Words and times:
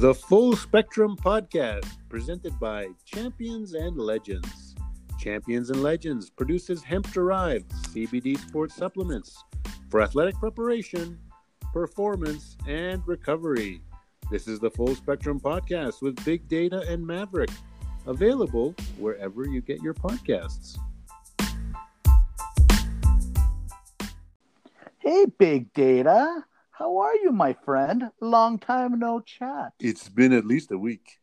The 0.00 0.14
Full 0.14 0.56
Spectrum 0.56 1.14
Podcast, 1.14 1.84
presented 2.08 2.58
by 2.58 2.86
Champions 3.04 3.74
and 3.74 3.98
Legends. 3.98 4.74
Champions 5.18 5.68
and 5.68 5.82
Legends 5.82 6.30
produces 6.30 6.82
hemp 6.82 7.12
derived 7.12 7.70
CBD 7.92 8.38
sports 8.38 8.74
supplements 8.74 9.44
for 9.90 10.00
athletic 10.00 10.36
preparation, 10.36 11.18
performance, 11.74 12.56
and 12.66 13.06
recovery. 13.06 13.82
This 14.30 14.48
is 14.48 14.58
the 14.58 14.70
Full 14.70 14.94
Spectrum 14.94 15.38
Podcast 15.38 16.00
with 16.00 16.24
Big 16.24 16.48
Data 16.48 16.80
and 16.88 17.06
Maverick, 17.06 17.50
available 18.06 18.74
wherever 18.96 19.44
you 19.44 19.60
get 19.60 19.82
your 19.82 19.92
podcasts. 19.92 20.78
Hey, 25.00 25.26
Big 25.38 25.70
Data. 25.74 26.46
How 26.80 26.96
are 26.96 27.14
you, 27.14 27.30
my 27.30 27.52
friend? 27.52 28.10
Long 28.22 28.58
time 28.58 28.98
no 28.98 29.20
chat. 29.20 29.74
It's 29.78 30.08
been 30.08 30.32
at 30.32 30.46
least 30.46 30.72
a 30.72 30.78
week. 30.78 31.18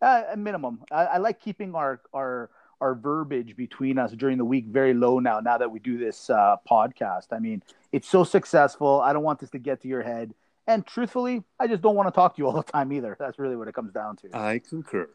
Uh, 0.00 0.22
a 0.30 0.36
minimum. 0.36 0.84
I, 0.92 1.04
I 1.04 1.16
like 1.18 1.40
keeping 1.40 1.74
our 1.74 2.00
our 2.14 2.48
our 2.80 2.94
verbiage 2.94 3.56
between 3.56 3.98
us 3.98 4.12
during 4.12 4.38
the 4.38 4.44
week 4.44 4.66
very 4.66 4.94
low 4.94 5.18
now. 5.18 5.40
Now 5.40 5.58
that 5.58 5.72
we 5.72 5.80
do 5.80 5.98
this 5.98 6.30
uh, 6.30 6.58
podcast, 6.70 7.32
I 7.32 7.40
mean, 7.40 7.60
it's 7.90 8.08
so 8.08 8.22
successful. 8.22 9.00
I 9.00 9.12
don't 9.12 9.24
want 9.24 9.40
this 9.40 9.50
to 9.50 9.58
get 9.58 9.82
to 9.82 9.88
your 9.88 10.02
head. 10.02 10.32
And 10.68 10.86
truthfully, 10.86 11.42
I 11.58 11.66
just 11.66 11.82
don't 11.82 11.96
want 11.96 12.06
to 12.06 12.12
talk 12.12 12.36
to 12.36 12.38
you 12.40 12.46
all 12.46 12.52
the 12.52 12.62
time 12.62 12.92
either. 12.92 13.16
That's 13.18 13.40
really 13.40 13.56
what 13.56 13.66
it 13.66 13.74
comes 13.74 13.92
down 13.92 14.14
to. 14.18 14.28
I 14.32 14.60
concur. 14.60 15.08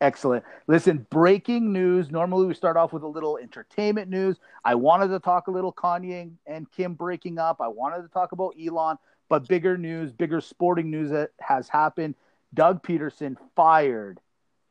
Excellent. 0.00 0.44
Listen, 0.66 1.06
breaking 1.10 1.72
news. 1.72 2.10
Normally 2.10 2.46
we 2.46 2.54
start 2.54 2.76
off 2.76 2.92
with 2.92 3.02
a 3.02 3.08
little 3.08 3.38
entertainment 3.38 4.10
news. 4.10 4.36
I 4.64 4.74
wanted 4.74 5.08
to 5.08 5.18
talk 5.18 5.46
a 5.46 5.50
little 5.50 5.72
Kanye 5.72 6.30
and 6.46 6.70
Kim 6.70 6.94
breaking 6.94 7.38
up. 7.38 7.60
I 7.60 7.68
wanted 7.68 8.02
to 8.02 8.08
talk 8.08 8.32
about 8.32 8.54
Elon, 8.62 8.98
but 9.30 9.48
bigger 9.48 9.78
news, 9.78 10.12
bigger 10.12 10.42
sporting 10.42 10.90
news 10.90 11.10
that 11.10 11.30
has 11.40 11.68
happened. 11.68 12.14
Doug 12.52 12.82
Pederson 12.82 13.36
fired 13.54 14.20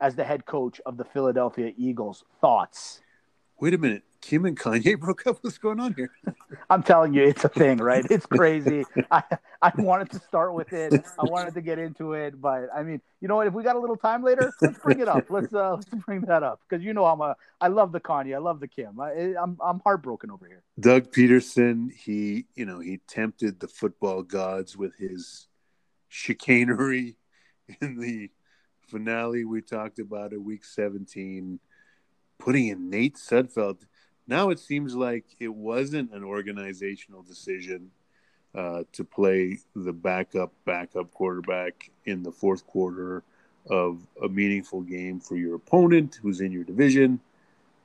as 0.00 0.14
the 0.14 0.24
head 0.24 0.46
coach 0.46 0.80
of 0.86 0.96
the 0.96 1.04
Philadelphia 1.04 1.72
Eagles. 1.76 2.24
Thoughts? 2.40 3.00
Wait 3.58 3.74
a 3.74 3.78
minute. 3.78 4.04
Kim 4.26 4.44
and 4.44 4.58
Kanye 4.58 4.98
broke 5.00 5.24
up. 5.28 5.38
What's 5.42 5.56
going 5.56 5.78
on 5.78 5.94
here? 5.94 6.10
I'm 6.70 6.82
telling 6.82 7.14
you, 7.14 7.22
it's 7.22 7.44
a 7.44 7.48
thing, 7.48 7.78
right? 7.78 8.04
It's 8.10 8.26
crazy. 8.26 8.84
I, 9.12 9.22
I 9.62 9.72
wanted 9.76 10.10
to 10.10 10.18
start 10.18 10.52
with 10.52 10.72
it. 10.72 10.92
I 11.16 11.24
wanted 11.26 11.54
to 11.54 11.60
get 11.60 11.78
into 11.78 12.14
it, 12.14 12.40
but 12.40 12.68
I 12.74 12.82
mean, 12.82 13.00
you 13.20 13.28
know 13.28 13.36
what? 13.36 13.46
If 13.46 13.54
we 13.54 13.62
got 13.62 13.76
a 13.76 13.78
little 13.78 13.96
time 13.96 14.24
later, 14.24 14.52
let's 14.60 14.78
bring 14.80 14.98
it 14.98 15.06
up. 15.06 15.30
Let's 15.30 15.54
uh, 15.54 15.74
let's 15.74 16.04
bring 16.04 16.22
that 16.22 16.42
up 16.42 16.60
because 16.68 16.84
you 16.84 16.92
know 16.92 17.06
I'm 17.06 17.20
a 17.20 17.36
I 17.60 17.68
love 17.68 17.92
the 17.92 18.00
Kanye, 18.00 18.34
I 18.34 18.38
love 18.38 18.58
the 18.58 18.66
Kim. 18.66 18.98
I, 18.98 19.34
I'm 19.40 19.56
I'm 19.64 19.80
heartbroken 19.84 20.32
over 20.32 20.44
here. 20.44 20.64
Doug 20.80 21.12
Pederson, 21.12 21.92
he 21.92 22.46
you 22.56 22.66
know 22.66 22.80
he 22.80 22.98
tempted 23.06 23.60
the 23.60 23.68
football 23.68 24.24
gods 24.24 24.76
with 24.76 24.96
his 24.96 25.46
chicanery 26.08 27.16
in 27.80 28.00
the 28.00 28.30
finale 28.88 29.44
we 29.44 29.60
talked 29.62 30.00
about 30.00 30.32
at 30.32 30.40
week 30.40 30.64
17, 30.64 31.60
putting 32.38 32.68
in 32.68 32.90
Nate 32.90 33.16
Sudfeld 33.16 33.82
now 34.26 34.50
it 34.50 34.58
seems 34.58 34.94
like 34.94 35.24
it 35.40 35.52
wasn't 35.52 36.12
an 36.12 36.24
organizational 36.24 37.22
decision 37.22 37.90
uh, 38.54 38.84
to 38.92 39.04
play 39.04 39.58
the 39.74 39.92
backup 39.92 40.52
backup 40.64 41.12
quarterback 41.12 41.90
in 42.06 42.22
the 42.22 42.32
fourth 42.32 42.66
quarter 42.66 43.22
of 43.68 44.00
a 44.22 44.28
meaningful 44.28 44.80
game 44.80 45.20
for 45.20 45.36
your 45.36 45.56
opponent 45.56 46.18
who's 46.22 46.40
in 46.40 46.52
your 46.52 46.64
division. 46.64 47.20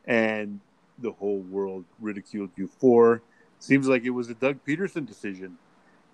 And 0.05 0.59
the 0.99 1.11
whole 1.11 1.39
world 1.39 1.85
ridiculed 1.99 2.51
you 2.55 2.67
for. 2.67 3.21
Seems 3.59 3.87
like 3.87 4.03
it 4.03 4.11
was 4.11 4.29
a 4.29 4.33
Doug 4.33 4.59
Pederson 4.65 5.05
decision. 5.05 5.57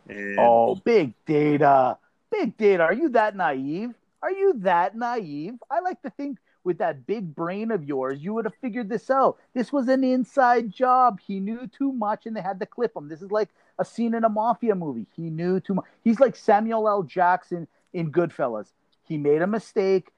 And... 0.10 0.38
oh 0.40 0.76
big 0.76 1.14
data. 1.26 1.98
Big 2.32 2.58
data. 2.58 2.84
Are 2.84 2.94
you 2.94 3.10
that 3.10 3.36
naive? 3.36 3.94
Are 4.22 4.32
you 4.32 4.54
that 4.58 4.96
naive? 4.96 5.54
I 5.70 5.80
like 5.80 6.02
to 6.02 6.10
think 6.10 6.40
with 6.68 6.78
that 6.80 7.08
big 7.08 7.34
brain 7.34 7.72
of 7.72 7.86
yours, 7.86 8.22
you 8.22 8.34
would 8.34 8.46
have 8.46 8.54
figured 8.56 8.90
this 8.90 9.10
out. 9.10 9.38
This 9.56 9.72
was 9.72 9.88
an 9.88 10.04
inside 10.04 10.70
job. 10.70 11.20
He 11.26 11.40
knew 11.40 11.66
too 11.66 11.94
much 11.94 12.26
and 12.26 12.36
they 12.36 12.42
had 12.42 12.60
to 12.60 12.66
clip 12.66 12.96
him. 12.96 13.08
This 13.08 13.22
is 13.22 13.32
like 13.32 13.50
a 13.80 13.86
scene 13.86 14.14
in 14.14 14.26
a 14.26 14.30
mafia 14.30 14.76
movie. 14.76 15.08
He 15.16 15.30
knew 15.30 15.62
too 15.62 15.76
much. 15.76 15.86
He's 16.04 16.20
like 16.20 16.36
Samuel 16.36 16.88
L. 16.88 17.04
Jackson 17.04 17.68
in 17.94 18.12
Goodfellas. 18.12 18.68
He 19.08 19.18
made 19.18 19.42
a 19.42 19.48
mistake. 19.48 20.12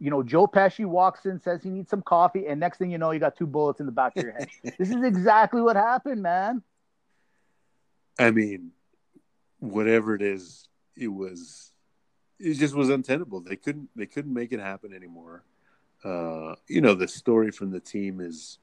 You 0.00 0.10
know, 0.10 0.22
Joe 0.22 0.46
Pesci 0.46 0.86
walks 0.86 1.26
in, 1.26 1.38
says 1.40 1.62
he 1.62 1.68
needs 1.68 1.90
some 1.90 2.02
coffee, 2.02 2.46
and 2.48 2.58
next 2.58 2.78
thing 2.78 2.90
you 2.90 2.98
know, 2.98 3.12
you 3.12 3.20
got 3.20 3.36
two 3.36 3.46
bullets 3.46 3.78
in 3.78 3.86
the 3.86 3.92
back 3.92 4.16
of 4.16 4.24
your 4.24 4.32
head. 4.32 4.48
this 4.78 4.90
is 4.90 5.04
exactly 5.04 5.60
what 5.60 5.76
happened, 5.76 6.22
man. 6.22 6.62
I 8.18 8.32
mean, 8.32 8.72
whatever 9.60 10.14
it 10.16 10.22
is, 10.22 10.68
it 10.96 11.06
was 11.06 11.70
it 12.40 12.54
just 12.54 12.74
was 12.74 12.88
untenable. 12.88 13.40
They 13.42 13.56
couldn't 13.56 13.90
they 13.94 14.06
couldn't 14.06 14.34
make 14.34 14.52
it 14.52 14.58
happen 14.58 14.92
anymore 14.92 15.44
uh, 16.04 16.54
you 16.68 16.80
know, 16.80 16.94
the 16.94 17.08
story 17.08 17.50
from 17.50 17.70
the 17.70 17.80
team 17.80 18.20
is, 18.20 18.58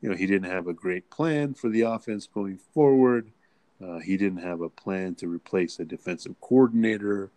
you 0.00 0.08
know, 0.08 0.16
he 0.16 0.26
didn't 0.26 0.50
have 0.50 0.68
a 0.68 0.72
great 0.72 1.10
plan 1.10 1.54
for 1.54 1.68
the 1.68 1.82
offense 1.82 2.26
going 2.26 2.58
forward. 2.72 3.30
Uh, 3.82 3.98
he 3.98 4.16
didn't 4.16 4.42
have 4.42 4.60
a 4.60 4.68
plan 4.68 5.14
to 5.16 5.28
replace 5.28 5.78
a 5.78 5.84
defensive 5.84 6.34
coordinator. 6.40 7.30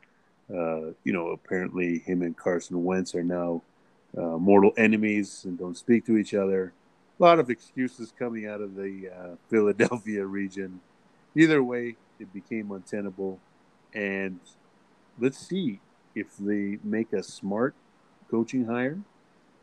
Uh, 0.50 0.92
you 1.04 1.14
know, 1.14 1.28
apparently 1.30 2.00
him 2.00 2.22
and 2.22 2.38
Carson 2.38 2.84
Wentz 2.84 3.14
are 3.14 3.24
now 3.24 3.62
uh, 4.18 4.38
mortal 4.38 4.72
enemies 4.78 5.44
and 5.46 5.58
don't 5.58 5.78
speak 5.78 6.06
to 6.06 6.18
each 6.18 6.34
other. 6.34 6.74
A 7.20 7.24
lot 7.24 7.40
of 7.40 7.50
excuses 7.50 8.14
coming 8.18 8.48
out 8.48 8.62
of 8.62 8.76
the 8.76 9.10
uh, 9.10 9.36
Philadelphia 9.50 10.26
region. 10.26 10.80
Either 11.36 11.64
way, 11.64 11.96
it 12.20 12.34
became 12.34 12.72
untenable. 12.72 13.40
And 13.94 14.40
let's 15.20 15.38
see 15.38 15.80
if 16.16 16.38
they 16.38 16.80
make 16.84 17.14
a 17.14 17.24
smart 17.24 17.76
coaching 18.30 18.66
hire 18.66 19.00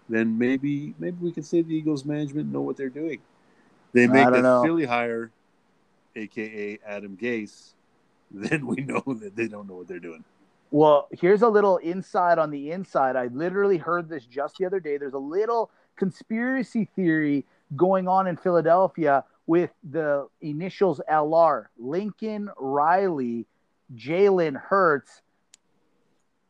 then 0.08 0.38
maybe 0.38 0.94
maybe 0.98 1.16
we 1.20 1.32
can 1.32 1.42
say 1.42 1.62
the 1.62 1.74
Eagles 1.74 2.04
management 2.04 2.52
know 2.52 2.60
what 2.60 2.76
they're 2.76 2.88
doing. 2.88 3.20
They 3.92 4.06
make 4.06 4.28
know. 4.30 4.62
silly 4.64 4.84
hire, 4.84 5.30
aka 6.16 6.78
Adam 6.86 7.16
Gase, 7.20 7.72
then 8.30 8.66
we 8.66 8.76
know 8.76 9.02
that 9.06 9.36
they 9.36 9.48
don't 9.48 9.68
know 9.68 9.76
what 9.76 9.88
they're 9.88 9.98
doing. 9.98 10.24
Well, 10.70 11.08
here's 11.12 11.42
a 11.42 11.48
little 11.48 11.78
inside 11.78 12.38
on 12.38 12.50
the 12.50 12.72
inside. 12.72 13.16
I 13.16 13.28
literally 13.28 13.78
heard 13.78 14.08
this 14.08 14.26
just 14.26 14.56
the 14.58 14.66
other 14.66 14.80
day. 14.80 14.98
There's 14.98 15.14
a 15.14 15.18
little 15.18 15.70
conspiracy 15.96 16.88
theory 16.94 17.46
going 17.74 18.06
on 18.06 18.26
in 18.26 18.36
Philadelphia 18.36 19.24
with 19.46 19.70
the 19.90 20.28
initials 20.42 21.00
LR 21.10 21.66
Lincoln 21.78 22.50
Riley, 22.58 23.46
Jalen 23.96 24.60
Hurts. 24.60 25.22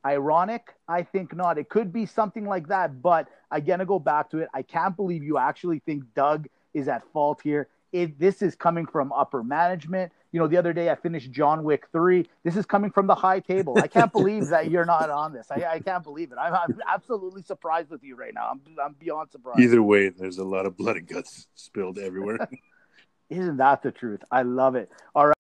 Ironic? 0.09 0.75
I 0.89 1.03
think 1.03 1.37
not. 1.37 1.59
It 1.59 1.69
could 1.69 1.93
be 1.93 2.07
something 2.07 2.47
like 2.47 2.69
that, 2.69 3.03
but 3.03 3.29
again, 3.51 3.81
to 3.81 3.85
go 3.85 3.99
back 3.99 4.31
to 4.31 4.39
it. 4.39 4.49
I 4.55 4.63
can't 4.63 4.97
believe 4.97 5.23
you 5.23 5.37
actually 5.37 5.81
think 5.81 6.03
Doug 6.15 6.49
is 6.73 6.89
at 6.89 7.03
fault 7.13 7.41
here. 7.43 7.69
It, 7.93 8.19
this 8.19 8.41
is 8.41 8.55
coming 8.55 8.87
from 8.87 9.13
upper 9.13 9.43
management. 9.43 10.13
You 10.33 10.41
know, 10.41 10.47
the 10.47 10.57
other 10.57 10.73
day 10.73 10.89
I 10.91 10.95
finished 10.95 11.31
John 11.31 11.63
Wick 11.63 11.89
3. 11.93 12.27
This 12.43 12.57
is 12.57 12.65
coming 12.65 12.91
from 12.91 13.07
the 13.07 13.15
high 13.15 13.41
table. 13.41 13.77
I 13.79 13.87
can't 13.87 14.13
believe 14.13 14.49
that 14.49 14.71
you're 14.71 14.87
not 14.87 15.11
on 15.11 15.35
this. 15.35 15.49
I, 15.51 15.65
I 15.65 15.81
can't 15.81 16.05
believe 16.05 16.33
it. 16.33 16.39
I'm, 16.39 16.55
I'm, 16.55 16.81
absolutely 16.87 17.43
surprised 17.43 17.91
with 17.91 18.03
you 18.03 18.17
right 18.17 18.33
now. 18.35 18.49
I'm, 18.51 18.61
I'm 18.83 18.95
beyond 18.99 19.31
surprised. 19.31 19.61
Either 19.61 19.83
way, 19.83 20.09
there's 20.09 20.39
a 20.39 20.45
lot 20.45 20.65
of 20.65 20.77
blood 20.77 20.97
and 20.97 21.07
guts 21.07 21.49
spilled 21.55 21.99
everywhere. 21.99 22.49
Isn't 23.31 23.59
that 23.59 23.83
the 23.83 23.91
truth? 23.91 24.21
I 24.31 24.43
love 24.43 24.75
it. 24.75 24.91
All 25.15 25.27
right. 25.27 25.35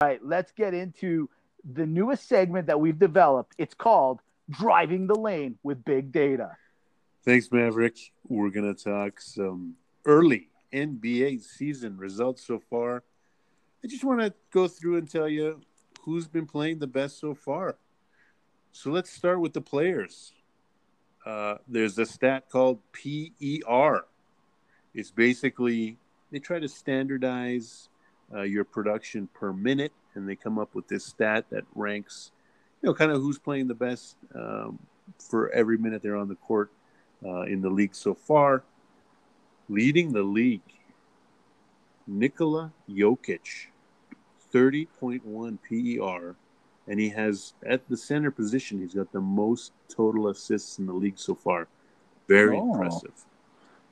All 0.00 0.06
right, 0.06 0.24
let's 0.24 0.52
get 0.52 0.74
into 0.74 1.28
the 1.64 1.86
newest 1.86 2.28
segment 2.28 2.66
that 2.66 2.80
we've 2.80 2.98
developed. 2.98 3.54
It's 3.58 3.74
called 3.74 4.20
driving 4.50 5.06
the 5.06 5.14
lane 5.14 5.58
with 5.62 5.84
big 5.84 6.12
data. 6.12 6.56
Thanks, 7.24 7.50
Maverick. 7.52 7.98
We're 8.26 8.50
going 8.50 8.74
to 8.74 8.82
talk 8.82 9.20
some 9.20 9.74
early 10.04 10.48
NBA 10.72 11.42
season 11.42 11.96
results 11.96 12.46
so 12.46 12.58
far. 12.58 13.02
I 13.84 13.86
just 13.86 14.04
want 14.04 14.20
to 14.20 14.32
go 14.50 14.66
through 14.68 14.96
and 14.96 15.10
tell 15.10 15.28
you 15.28 15.60
who's 16.02 16.26
been 16.26 16.46
playing 16.46 16.78
the 16.78 16.86
best 16.86 17.20
so 17.20 17.34
far. 17.34 17.76
So 18.72 18.90
let's 18.90 19.10
start 19.10 19.40
with 19.40 19.52
the 19.52 19.60
players. 19.60 20.32
Uh, 21.24 21.56
there's 21.66 21.98
a 21.98 22.06
stat 22.06 22.48
called 22.48 22.80
PER. 22.92 24.04
It's 24.94 25.10
basically 25.10 25.98
they 26.30 26.38
try 26.38 26.58
to 26.58 26.68
standardize 26.68 27.88
uh, 28.34 28.42
your 28.42 28.64
production 28.64 29.28
per 29.34 29.52
minute, 29.52 29.92
and 30.18 30.28
they 30.28 30.36
come 30.36 30.58
up 30.58 30.74
with 30.74 30.88
this 30.88 31.06
stat 31.06 31.46
that 31.50 31.64
ranks 31.74 32.32
you 32.82 32.88
know, 32.88 32.94
kind 32.94 33.10
of 33.10 33.20
who's 33.20 33.38
playing 33.38 33.66
the 33.68 33.74
best 33.74 34.16
um, 34.34 34.78
for 35.18 35.50
every 35.50 35.78
minute 35.78 36.02
they're 36.02 36.16
on 36.16 36.28
the 36.28 36.36
court 36.36 36.70
uh, 37.24 37.42
in 37.42 37.60
the 37.60 37.70
league 37.70 37.94
so 37.94 38.14
far. 38.14 38.62
Leading 39.68 40.12
the 40.12 40.22
league, 40.22 40.62
Nikola 42.06 42.72
Jokic, 42.88 43.66
30.1 44.52 45.58
PER, 45.68 46.36
and 46.86 47.00
he 47.00 47.10
has 47.10 47.52
at 47.66 47.86
the 47.88 47.96
center 47.96 48.30
position, 48.30 48.80
he's 48.80 48.94
got 48.94 49.12
the 49.12 49.20
most 49.20 49.72
total 49.88 50.28
assists 50.28 50.78
in 50.78 50.86
the 50.86 50.92
league 50.92 51.18
so 51.18 51.34
far. 51.34 51.68
Very 52.28 52.56
oh. 52.56 52.72
impressive. 52.72 53.12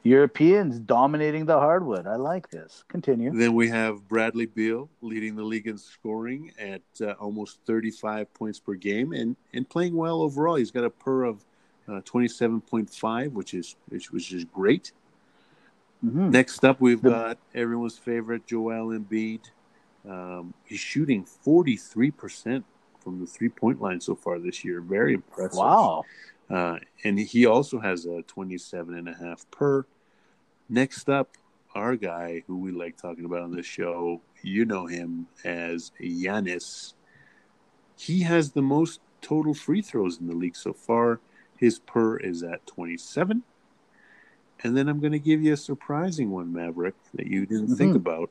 Europeans 0.06 0.78
dominating 0.78 1.46
the 1.46 1.58
hardwood. 1.58 2.06
I 2.06 2.14
like 2.16 2.48
this. 2.48 2.84
Continue. 2.88 3.32
Then 3.32 3.54
we 3.54 3.68
have 3.68 4.06
Bradley 4.08 4.46
Beal 4.46 4.88
leading 5.00 5.34
the 5.34 5.42
league 5.42 5.66
in 5.66 5.76
scoring 5.76 6.52
at 6.58 6.82
uh, 7.00 7.12
almost 7.12 7.58
35 7.66 8.32
points 8.32 8.60
per 8.60 8.74
game 8.74 9.12
and, 9.12 9.36
and 9.52 9.68
playing 9.68 9.96
well 9.96 10.22
overall. 10.22 10.54
He's 10.54 10.70
got 10.70 10.84
a 10.84 10.90
per 10.90 11.24
of 11.24 11.44
uh, 11.88 12.00
27.5, 12.02 13.32
which 13.32 13.54
is 13.54 13.76
which, 13.88 14.12
which 14.12 14.32
is 14.32 14.44
great. 14.44 14.92
Mm-hmm. 16.04 16.30
Next 16.30 16.64
up, 16.64 16.80
we've 16.80 17.02
the... 17.02 17.10
got 17.10 17.38
everyone's 17.54 17.98
favorite 17.98 18.46
Joel 18.46 18.96
Embiid. 18.96 19.40
Um, 20.08 20.54
he's 20.64 20.78
shooting 20.78 21.26
43% 21.44 22.62
from 23.00 23.20
the 23.20 23.26
three 23.26 23.48
point 23.48 23.80
line 23.80 24.00
so 24.00 24.14
far 24.14 24.38
this 24.38 24.64
year. 24.64 24.80
Very 24.80 25.14
impressive. 25.14 25.58
Wow. 25.58 26.04
Uh, 26.48 26.76
and 27.02 27.18
he 27.18 27.44
also 27.44 27.80
has 27.80 28.06
a 28.06 28.22
27 28.22 28.94
and 28.94 29.08
a 29.08 29.14
half 29.14 29.50
per. 29.50 29.84
Next 30.68 31.08
up, 31.08 31.36
our 31.74 31.94
guy 31.94 32.42
who 32.46 32.58
we 32.58 32.72
like 32.72 32.96
talking 32.96 33.24
about 33.24 33.42
on 33.42 33.54
this 33.54 33.66
show, 33.66 34.20
you 34.42 34.64
know 34.64 34.86
him 34.86 35.26
as 35.44 35.92
Giannis. 36.00 36.94
He 37.96 38.22
has 38.22 38.50
the 38.50 38.62
most 38.62 39.00
total 39.20 39.54
free 39.54 39.82
throws 39.82 40.18
in 40.18 40.26
the 40.26 40.34
league 40.34 40.56
so 40.56 40.72
far. 40.72 41.20
His 41.56 41.78
per 41.78 42.16
is 42.16 42.42
at 42.42 42.66
27. 42.66 43.42
And 44.62 44.76
then 44.76 44.88
I'm 44.88 45.00
going 45.00 45.12
to 45.12 45.18
give 45.18 45.42
you 45.42 45.52
a 45.52 45.56
surprising 45.56 46.30
one, 46.30 46.52
Maverick, 46.52 46.94
that 47.14 47.26
you 47.26 47.46
didn't 47.46 47.66
mm-hmm. 47.66 47.74
think 47.74 47.94
about. 47.96 48.30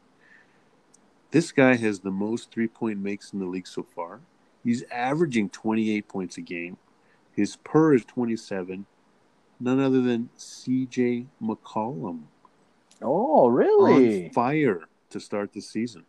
This 1.31 1.52
guy 1.52 1.76
has 1.76 2.00
the 2.00 2.12
most 2.12 2.52
three 2.52 2.68
point 2.68 3.00
makes 3.00 3.31
in 3.31 3.40
the 3.40 3.46
league 3.46 3.68
so 3.68 3.84
far. 3.84 4.20
He's 4.64 4.84
averaging 4.92 5.50
28 5.50 6.08
points 6.08 6.38
a 6.38 6.42
game. 6.42 6.78
His 7.31 7.56
per 7.58 7.94
is 7.94 8.04
27 8.06 8.86
none 9.60 9.80
other 9.80 10.02
than 10.02 10.30
C.J. 10.36 11.25
McCollum. 11.42 12.24
Oh, 13.02 13.48
really? 13.48 14.25
On 14.25 14.31
fire 14.31 14.81
to 15.10 15.19
start 15.19 15.54
the 15.54 15.62
season. 15.62 16.04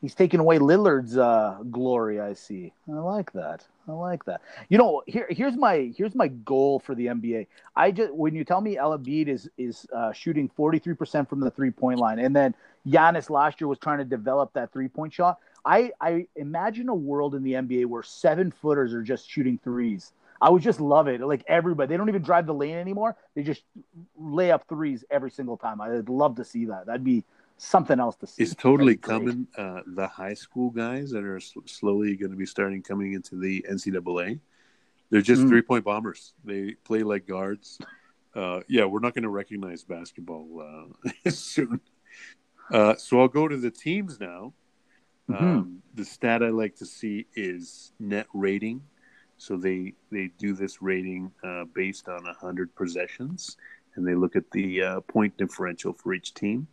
He's 0.00 0.14
taking 0.14 0.40
away 0.40 0.58
Lillard's 0.58 1.18
uh, 1.18 1.58
glory. 1.70 2.20
I 2.20 2.32
see. 2.32 2.72
I 2.88 2.92
like 2.92 3.32
that. 3.32 3.66
I 3.86 3.92
like 3.92 4.24
that. 4.24 4.40
You 4.70 4.78
know, 4.78 5.02
here 5.06 5.26
here's 5.28 5.56
my 5.56 5.92
here's 5.94 6.14
my 6.14 6.28
goal 6.28 6.78
for 6.78 6.94
the 6.94 7.06
NBA. 7.06 7.46
I 7.76 7.90
just 7.90 8.14
when 8.14 8.34
you 8.34 8.44
tell 8.44 8.62
me 8.62 8.78
El 8.78 8.96
Embiid 8.96 9.28
is 9.28 9.50
is 9.58 9.86
uh, 9.94 10.12
shooting 10.12 10.48
43 10.56 10.94
percent 10.94 11.28
from 11.28 11.40
the 11.40 11.50
three 11.50 11.70
point 11.70 11.98
line, 11.98 12.18
and 12.18 12.34
then 12.34 12.54
Giannis 12.86 13.28
last 13.28 13.60
year 13.60 13.68
was 13.68 13.78
trying 13.78 13.98
to 13.98 14.04
develop 14.04 14.54
that 14.54 14.72
three 14.72 14.88
point 14.88 15.12
shot. 15.12 15.38
I 15.66 15.92
I 16.00 16.26
imagine 16.36 16.88
a 16.88 16.94
world 16.94 17.34
in 17.34 17.42
the 17.42 17.52
NBA 17.52 17.84
where 17.86 18.02
seven 18.02 18.50
footers 18.50 18.94
are 18.94 19.02
just 19.02 19.28
shooting 19.28 19.58
threes 19.62 20.12
I 20.40 20.48
would 20.48 20.62
just 20.62 20.80
love 20.80 21.06
it. 21.08 21.20
Like 21.20 21.44
everybody, 21.46 21.88
they 21.88 21.96
don't 21.96 22.08
even 22.08 22.22
drive 22.22 22.46
the 22.46 22.54
lane 22.54 22.76
anymore. 22.76 23.16
They 23.34 23.42
just 23.42 23.62
lay 24.16 24.50
up 24.50 24.66
threes 24.68 25.04
every 25.10 25.30
single 25.30 25.56
time. 25.56 25.80
I'd 25.80 26.08
love 26.08 26.36
to 26.36 26.44
see 26.44 26.66
that. 26.66 26.86
That'd 26.86 27.04
be 27.04 27.24
something 27.58 28.00
else 28.00 28.16
to 28.16 28.26
see. 28.26 28.42
It's 28.42 28.54
totally 28.54 28.96
coming. 28.96 29.46
Uh, 29.56 29.80
the 29.86 30.06
high 30.06 30.34
school 30.34 30.70
guys 30.70 31.10
that 31.10 31.24
are 31.24 31.40
sl- 31.40 31.60
slowly 31.66 32.16
going 32.16 32.30
to 32.30 32.38
be 32.38 32.46
starting 32.46 32.82
coming 32.82 33.12
into 33.12 33.36
the 33.36 33.64
NCAA, 33.70 34.40
they're 35.10 35.20
just 35.20 35.42
mm. 35.42 35.48
three 35.48 35.62
point 35.62 35.84
bombers. 35.84 36.32
They 36.44 36.72
play 36.84 37.02
like 37.02 37.26
guards. 37.26 37.78
Uh, 38.34 38.60
yeah, 38.68 38.84
we're 38.84 39.00
not 39.00 39.14
going 39.14 39.24
to 39.24 39.28
recognize 39.28 39.84
basketball 39.84 40.88
uh, 41.26 41.30
soon. 41.30 41.80
Uh, 42.72 42.94
so 42.94 43.20
I'll 43.20 43.28
go 43.28 43.48
to 43.48 43.56
the 43.56 43.70
teams 43.70 44.20
now. 44.20 44.54
Mm-hmm. 45.28 45.44
Um, 45.44 45.82
the 45.94 46.04
stat 46.04 46.42
I 46.42 46.48
like 46.48 46.76
to 46.76 46.86
see 46.86 47.26
is 47.34 47.92
net 47.98 48.26
rating 48.32 48.82
so 49.40 49.56
they 49.56 49.94
they 50.12 50.30
do 50.36 50.52
this 50.52 50.82
rating 50.82 51.32
uh, 51.42 51.64
based 51.74 52.10
on 52.10 52.22
hundred 52.26 52.74
possessions, 52.76 53.56
and 53.94 54.06
they 54.06 54.14
look 54.14 54.36
at 54.36 54.50
the 54.50 54.82
uh, 54.82 55.00
point 55.00 55.34
differential 55.38 55.94
for 55.94 56.12
each 56.12 56.34
team. 56.34 56.66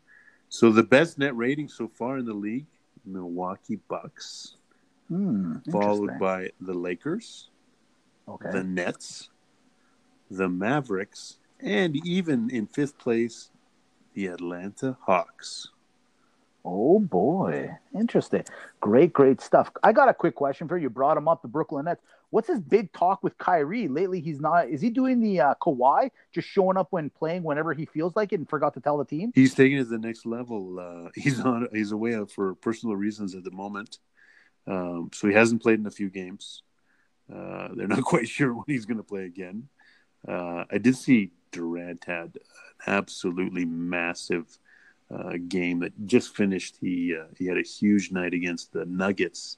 So 0.49 0.69
the 0.69 0.83
best 0.83 1.17
net 1.17 1.35
rating 1.37 1.69
so 1.69 1.87
far 1.87 2.17
in 2.17 2.25
the 2.25 2.33
league, 2.33 2.65
Milwaukee 3.05 3.79
Bucks, 3.87 4.57
hmm, 5.07 5.55
followed 5.71 6.19
by 6.19 6.49
the 6.59 6.73
Lakers, 6.73 7.47
okay. 8.27 8.51
the 8.51 8.65
Nets, 8.65 9.29
the 10.29 10.49
Mavericks, 10.49 11.37
and 11.61 11.95
even 12.05 12.49
in 12.49 12.67
fifth 12.67 12.97
place, 12.97 13.49
the 14.13 14.27
Atlanta 14.27 14.97
Hawks. 15.03 15.69
Oh 16.65 16.99
boy, 16.99 17.77
interesting. 17.97 18.43
Great, 18.81 19.13
great 19.13 19.39
stuff. 19.39 19.71
I 19.83 19.93
got 19.93 20.09
a 20.09 20.13
quick 20.13 20.35
question 20.35 20.67
for 20.67 20.75
you. 20.75 20.83
you 20.83 20.89
brought 20.89 21.15
them 21.15 21.29
up, 21.29 21.41
the 21.41 21.47
Brooklyn 21.47 21.85
Nets. 21.85 22.01
What's 22.29 22.47
his 22.47 22.59
big 22.59 22.91
talk 22.91 23.23
with 23.23 23.37
Kyrie 23.37 23.87
lately? 23.87 24.19
He's 24.19 24.41
not. 24.41 24.67
Is 24.67 24.81
he 24.81 24.89
doing 24.89 25.21
the 25.21 25.39
uh, 25.39 25.53
Kawhi, 25.61 26.11
just 26.33 26.47
showing 26.47 26.75
up 26.75 26.87
when 26.89 27.09
playing 27.09 27.43
whenever 27.43 27.73
he 27.73 27.85
feels 27.85 28.15
like 28.15 28.33
it, 28.33 28.39
and 28.39 28.49
forgot 28.49 28.73
to 28.73 28.81
tell 28.81 28.97
the 28.97 29.05
team? 29.05 29.31
He's 29.33 29.53
taking 29.53 29.77
it 29.77 29.85
to 29.85 29.89
the 29.89 29.97
next 29.97 30.25
level. 30.25 30.79
Uh, 30.79 31.09
he's 31.15 31.39
on. 31.39 31.67
He's 31.71 31.91
away 31.91 32.17
for 32.25 32.55
personal 32.55 32.95
reasons 32.95 33.33
at 33.33 33.43
the 33.43 33.51
moment, 33.51 33.99
um, 34.67 35.09
so 35.13 35.27
he 35.27 35.33
hasn't 35.33 35.61
played 35.61 35.79
in 35.79 35.85
a 35.85 35.91
few 35.91 36.09
games. 36.09 36.63
Uh, 37.33 37.69
they're 37.75 37.87
not 37.87 38.03
quite 38.03 38.27
sure 38.27 38.53
when 38.53 38.65
he's 38.67 38.85
going 38.85 38.97
to 38.97 39.03
play 39.03 39.23
again. 39.23 39.69
Uh, 40.27 40.65
I 40.69 40.79
did 40.79 40.97
see 40.97 41.31
Durant 41.51 42.03
had 42.03 42.35
an 42.35 42.41
absolutely 42.87 43.63
massive 43.63 44.57
uh, 45.09 45.33
game 45.47 45.79
that 45.79 45.93
just 46.05 46.35
finished. 46.35 46.75
He 46.81 47.15
uh, 47.15 47.27
he 47.37 47.45
had 47.45 47.57
a 47.57 47.61
huge 47.61 48.11
night 48.11 48.33
against 48.33 48.73
the 48.73 48.85
Nuggets 48.85 49.57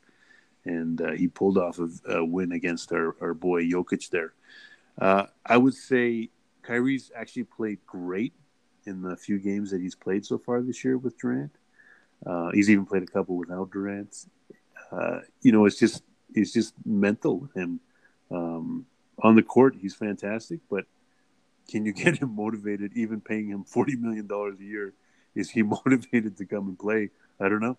and 0.70 1.02
uh, 1.02 1.12
he 1.12 1.28
pulled 1.28 1.58
off 1.58 1.80
a, 1.80 1.90
a, 2.18 2.24
win 2.24 2.52
against 2.52 2.92
our, 2.92 3.16
our 3.22 3.34
boy 3.34 3.64
Jokic 3.64 4.10
there. 4.12 4.34
Uh, 5.02 5.26
I 5.44 5.58
would 5.58 5.74
say 5.74 6.30
Kyrie's 6.62 7.12
actually 7.16 7.46
played 7.46 7.80
great 7.88 8.34
in 8.86 9.02
the 9.02 9.18
few 9.18 9.40
games 9.40 9.72
that 9.72 9.82
he's 9.82 9.96
played 9.96 10.26
so 10.26 10.38
far 10.38 10.62
this 10.62 10.84
year 10.84 10.98
with 10.98 11.18
Durant. 11.18 11.52
Uh, 12.24 12.52
he's 12.52 12.70
even 12.70 12.86
played 12.86 13.02
a 13.02 13.08
couple 13.08 13.36
without 13.36 13.72
Durant. 13.72 14.16
Uh, 14.92 15.22
you 15.42 15.52
know, 15.52 15.66
it's 15.66 15.80
just 15.80 16.04
it's 16.36 16.54
just 16.54 16.74
mental 16.86 17.40
with 17.40 17.54
him. 17.56 17.80
Um, 18.30 18.86
on 19.24 19.36
the 19.36 19.42
court, 19.42 19.76
he's 19.82 19.96
fantastic, 19.96 20.60
but 20.70 20.86
can 21.70 21.86
you 21.86 21.94
get 22.04 22.18
him 22.18 22.36
motivated? 22.36 22.92
Even 22.96 23.22
paying 23.22 23.48
him 23.50 23.64
forty 23.64 23.96
million 23.96 24.28
dollars 24.28 24.60
a 24.60 24.64
year, 24.64 24.94
is 25.34 25.50
he 25.50 25.62
motivated 25.78 26.38
to 26.38 26.46
come 26.46 26.68
and 26.68 26.78
play? 26.78 27.10
I 27.40 27.50
don't 27.50 27.62
know. 27.62 27.78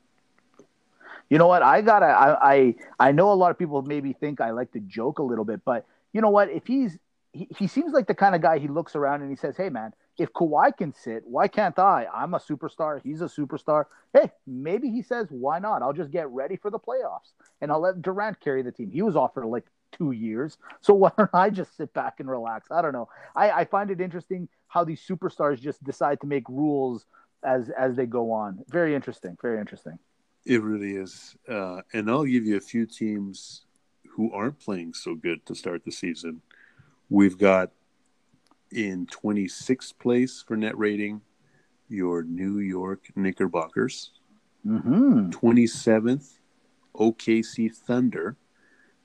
You 1.31 1.39
know 1.39 1.47
what? 1.47 1.63
I 1.63 1.81
gotta. 1.81 2.07
I, 2.07 2.53
I 2.55 2.75
I 2.99 3.13
know 3.13 3.33
a 3.33 3.35
lot 3.35 3.51
of 3.51 3.59
people 3.59 3.81
maybe 3.83 4.13
think 4.13 4.41
I 4.41 4.51
like 4.51 4.73
to 4.73 4.81
joke 4.81 5.19
a 5.19 5.23
little 5.23 5.45
bit, 5.45 5.61
but 5.65 5.87
you 6.13 6.21
know 6.21 6.31
what? 6.31 6.51
If 6.51 6.67
he's 6.67 6.99
he, 7.33 7.47
he 7.57 7.67
seems 7.69 7.93
like 7.93 8.09
the 8.09 8.15
kind 8.15 8.35
of 8.35 8.43
guy 8.43 8.59
he 8.59 8.67
looks 8.69 8.97
around 8.97 9.23
and 9.23 9.31
he 9.31 9.37
says, 9.37 9.57
"Hey, 9.57 9.69
man, 9.69 9.93
if 10.19 10.33
Kawhi 10.33 10.77
can 10.77 10.93
sit, 10.93 11.23
why 11.25 11.49
can't 11.49 11.79
I? 11.79 12.07
I'm 12.13 12.35
a 12.35 12.39
superstar. 12.39 13.01
He's 13.03 13.23
a 13.23 13.27
superstar. 13.27 13.85
Hey, 14.13 14.31
maybe 14.47 14.91
he 14.91 15.03
says, 15.03 15.29
why 15.31 15.59
not? 15.61 15.83
I'll 15.83 15.95
just 15.95 16.11
get 16.11 16.29
ready 16.29 16.57
for 16.57 16.71
the 16.71 16.79
playoffs 16.79 17.33
and 17.61 17.73
I'll 17.73 17.81
let 17.81 18.03
Durant 18.03 18.39
carry 18.41 18.63
the 18.63 18.73
team. 18.73 18.91
He 18.91 19.01
was 19.03 19.17
offered 19.17 19.47
like 19.47 19.65
two 19.93 20.11
years, 20.13 20.59
so 20.83 20.93
why 21.03 21.11
don't 21.17 21.31
I 21.33 21.49
just 21.51 21.77
sit 21.77 21.95
back 21.95 22.21
and 22.21 22.29
relax? 22.29 22.71
I 22.71 22.83
don't 22.83 22.93
know. 22.93 23.09
I, 23.35 23.51
I 23.51 23.65
find 23.65 23.91
it 23.91 24.01
interesting 24.01 24.49
how 24.69 24.85
these 24.85 25.01
superstars 25.07 25.61
just 25.61 25.83
decide 25.85 26.21
to 26.21 26.27
make 26.27 26.49
rules 26.49 27.07
as 27.43 27.71
as 27.71 27.97
they 27.97 28.07
go 28.07 28.33
on. 28.33 28.63
Very 28.69 28.95
interesting. 28.95 29.37
Very 29.41 29.59
interesting. 29.59 29.99
It 30.45 30.63
really 30.63 30.97
is. 30.97 31.37
Uh, 31.49 31.83
and 31.93 32.11
I'll 32.11 32.25
give 32.25 32.45
you 32.45 32.57
a 32.57 32.61
few 32.61 32.87
teams 32.87 33.63
who 34.09 34.33
aren't 34.33 34.59
playing 34.59 34.95
so 34.95 35.15
good 35.15 35.45
to 35.47 35.55
start 35.55 35.85
the 35.85 35.93
season. 35.93 36.43
We've 37.09 37.39
got 37.39 37.71
in 38.71 39.07
26th 39.07 39.99
place 39.99 40.45
for 40.47 40.57
net 40.57 40.77
rating 40.79 41.23
your 41.89 42.23
New 42.23 42.59
York 42.59 43.11
Knickerbockers. 43.17 44.13
Mm-hmm. 44.67 45.31
27th, 45.31 46.39
OKC 46.95 47.75
Thunder. 47.75 48.37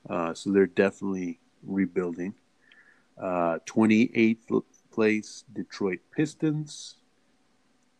Uh, 0.07 0.33
so 0.33 0.51
they're 0.51 0.67
definitely 0.67 1.39
rebuilding. 1.63 2.35
Uh, 3.17 3.59
28th 3.65 4.63
place, 4.91 5.43
Detroit 5.51 5.99
Pistons. 6.15 6.97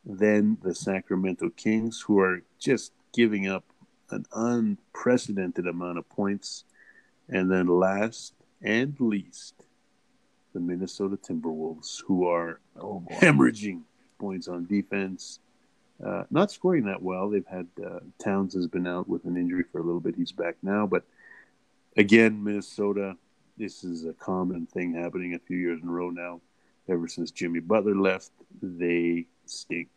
Then 0.06 0.58
the 0.62 0.76
Sacramento 0.76 1.50
Kings, 1.50 2.02
who 2.02 2.20
are 2.20 2.44
just 2.60 2.92
giving 3.16 3.48
up 3.48 3.64
an 4.10 4.26
unprecedented 4.34 5.68
amount 5.68 5.98
of 5.98 6.08
points. 6.10 6.66
And 7.30 7.50
then 7.52 7.68
last 7.68 8.34
and 8.62 8.96
least, 9.00 9.56
the 10.54 10.60
Minnesota 10.60 11.18
Timberwolves, 11.18 12.02
who 12.06 12.28
are 12.28 12.60
oh, 12.80 13.04
hemorrhaging 13.12 13.82
points 14.20 14.48
on 14.48 14.66
defense, 14.66 15.40
uh, 16.06 16.24
not 16.30 16.52
scoring 16.52 16.86
that 16.86 17.02
well. 17.02 17.30
They've 17.30 17.46
had 17.48 17.68
uh, 17.84 18.00
Towns 18.20 18.54
has 18.54 18.68
been 18.68 18.86
out 18.86 19.08
with 19.08 19.26
an 19.26 19.38
injury 19.38 19.64
for 19.72 19.80
a 19.80 19.84
little 19.84 20.02
bit. 20.02 20.16
He's 20.16 20.32
back 20.32 20.56
now, 20.62 20.86
but 20.86 21.04
again, 21.98 22.44
Minnesota. 22.44 23.16
This 23.58 23.86
is 23.86 24.04
a 24.04 24.12
common 24.12 24.66
thing 24.66 24.94
happening 24.94 25.34
a 25.34 25.40
few 25.40 25.56
years 25.56 25.82
in 25.82 25.88
a 25.88 25.92
row 25.92 26.10
now. 26.10 26.42
Ever 26.90 27.08
since 27.08 27.32
Jimmy 27.32 27.62
Butler 27.62 27.96
left, 27.96 28.32
they 28.62 29.28
stink. 29.46 29.88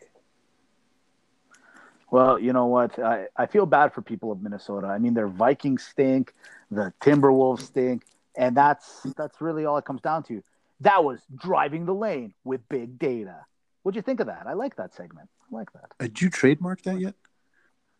Well, 2.11 2.38
you 2.38 2.53
know 2.53 2.67
what? 2.67 2.99
I, 2.99 3.27
I 3.37 3.47
feel 3.47 3.67
bad 3.67 3.93
for 3.93 4.03
people 4.03 4.33
of 4.33 4.43
Minnesota. 4.43 4.87
I 4.87 4.99
mean, 4.99 5.15
their 5.15 5.29
Vikings 5.29 5.85
stink, 5.85 6.35
the 6.71 6.93
Timberwolves 7.00 7.61
stink, 7.61 8.05
and 8.37 8.57
that's 8.57 9.03
that's 9.17 9.41
really 9.41 9.65
all 9.65 9.77
it 9.77 9.85
comes 9.85 10.00
down 10.00 10.23
to. 10.25 10.43
That 10.81 11.05
was 11.05 11.21
driving 11.35 11.85
the 11.85 11.95
lane 11.95 12.33
with 12.45 12.67
big 12.69 12.99
data. 12.99 13.45
What'd 13.83 13.97
you 13.97 14.03
think 14.03 14.21
of 14.21 14.27
that? 14.27 14.47
I 14.47 14.53
like 14.53 14.77
that 14.77 14.95
segment. 14.95 15.29
I 15.50 15.57
like 15.57 15.73
that. 15.73 15.91
Did 15.99 16.21
you 16.21 16.31
trademark 16.31 16.83
that 16.83 17.00
yet? 17.00 17.15